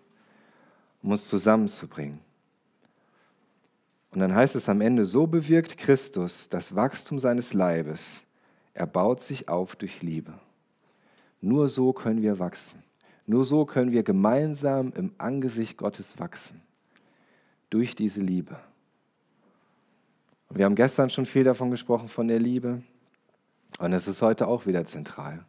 [1.01, 2.19] um uns zusammenzubringen.
[4.11, 8.23] Und dann heißt es am Ende, so bewirkt Christus das Wachstum seines Leibes.
[8.75, 10.33] Er baut sich auf durch Liebe.
[11.41, 12.83] Nur so können wir wachsen.
[13.25, 16.61] Nur so können wir gemeinsam im Angesicht Gottes wachsen.
[17.69, 18.59] Durch diese Liebe.
[20.49, 22.83] Und wir haben gestern schon viel davon gesprochen, von der Liebe.
[23.83, 25.43] Und es ist heute auch wieder zentral.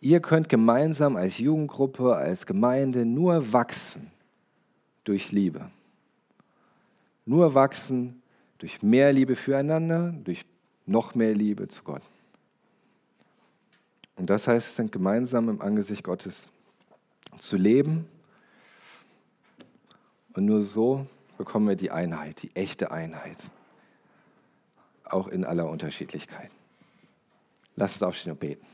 [0.00, 4.10] Ihr könnt gemeinsam als Jugendgruppe, als Gemeinde nur wachsen
[5.04, 5.70] durch Liebe.
[7.26, 8.20] Nur wachsen
[8.58, 10.44] durch mehr Liebe füreinander, durch
[10.84, 12.02] noch mehr Liebe zu Gott.
[14.16, 16.48] Und das heißt, sind gemeinsam im Angesicht Gottes
[17.38, 18.08] zu leben.
[20.32, 21.06] Und nur so
[21.38, 23.48] bekommen wir die Einheit, die echte Einheit
[25.04, 26.50] auch in aller Unterschiedlichkeit.
[27.76, 28.66] Lass uns aufstehen und beten.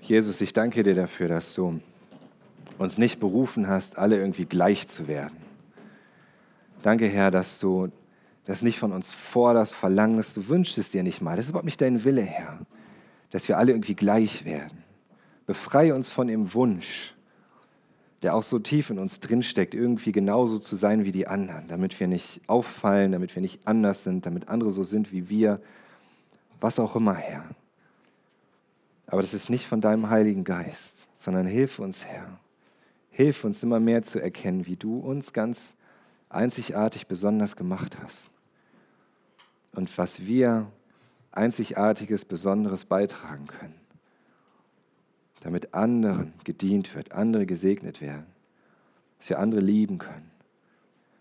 [0.00, 1.80] Jesus, ich danke dir dafür, dass du
[2.76, 5.36] uns nicht berufen hast, alle irgendwie gleich zu werden.
[6.82, 7.92] Danke, Herr, dass du
[8.44, 10.36] das nicht von uns forderst, verlangst.
[10.36, 11.36] Du wünschst es dir nicht mal.
[11.36, 12.58] Das ist überhaupt nicht dein Wille, Herr,
[13.30, 14.82] dass wir alle irgendwie gleich werden.
[15.46, 17.14] Befreie uns von dem Wunsch,
[18.22, 21.98] der auch so tief in uns drinsteckt, irgendwie genauso zu sein wie die anderen, damit
[21.98, 25.60] wir nicht auffallen, damit wir nicht anders sind, damit andere so sind wie wir,
[26.60, 27.44] was auch immer, Herr.
[29.06, 32.38] Aber das ist nicht von deinem Heiligen Geist, sondern hilf uns, Herr.
[33.10, 35.74] Hilf uns immer mehr zu erkennen, wie du uns ganz
[36.28, 38.30] einzigartig besonders gemacht hast.
[39.74, 40.70] Und was wir
[41.32, 43.81] einzigartiges, besonderes beitragen können
[45.42, 48.26] damit anderen gedient wird, andere gesegnet werden,
[49.18, 50.30] dass wir andere lieben können,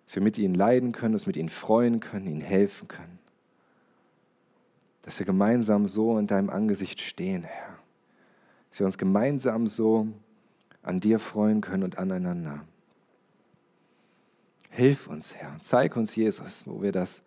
[0.06, 3.20] dass wir mit ihnen leiden können, dass wir mit ihnen freuen können, ihnen helfen können,
[5.02, 7.80] dass wir gemeinsam so in deinem Angesicht stehen, Herr,
[8.70, 10.08] dass wir uns gemeinsam so
[10.84, 12.64] an dir freuen können und aneinander.
[14.70, 17.24] Hilf uns, Herr, zeig uns, Jesus, wo wir das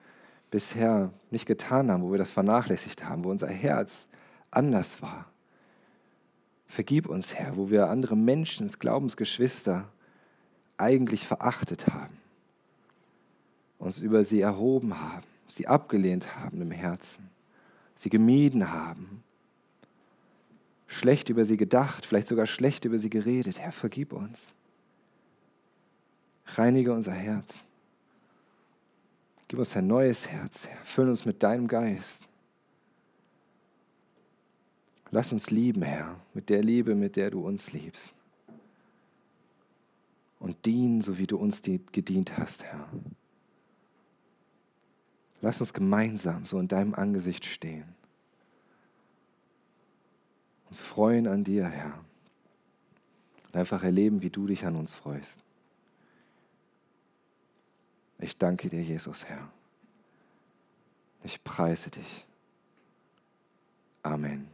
[0.51, 4.09] bisher nicht getan haben, wo wir das vernachlässigt haben, wo unser Herz
[4.51, 5.27] anders war
[6.75, 9.89] Vergib uns, Herr, wo wir andere Menschen, Glaubensgeschwister,
[10.77, 12.17] eigentlich verachtet haben,
[13.79, 17.31] uns über sie erhoben haben, sie abgelehnt haben im Herzen,
[17.95, 19.23] sie gemieden haben,
[20.89, 23.61] schlecht über sie gedacht, vielleicht sogar schlecht über sie geredet.
[23.61, 24.53] Herr, vergib uns.
[26.45, 27.63] Reinige unser Herz.
[29.47, 30.85] Gib uns ein neues Herz, Herr.
[30.85, 32.25] Füll uns mit deinem Geist.
[35.15, 38.17] Lass uns lieben, Herr, mit der Liebe, mit der du uns liebst.
[40.41, 42.89] Und dienen, so wie du uns gedient hast, Herr.
[45.41, 47.85] Lass uns gemeinsam so in deinem Angesicht stehen.
[50.69, 52.05] Uns freuen an dir, Herr.
[53.47, 55.39] Und einfach erleben, wie du dich an uns freust.
[58.19, 59.49] Ich danke dir, Jesus, Herr.
[61.23, 62.27] Ich preise dich.
[64.03, 64.54] Amen.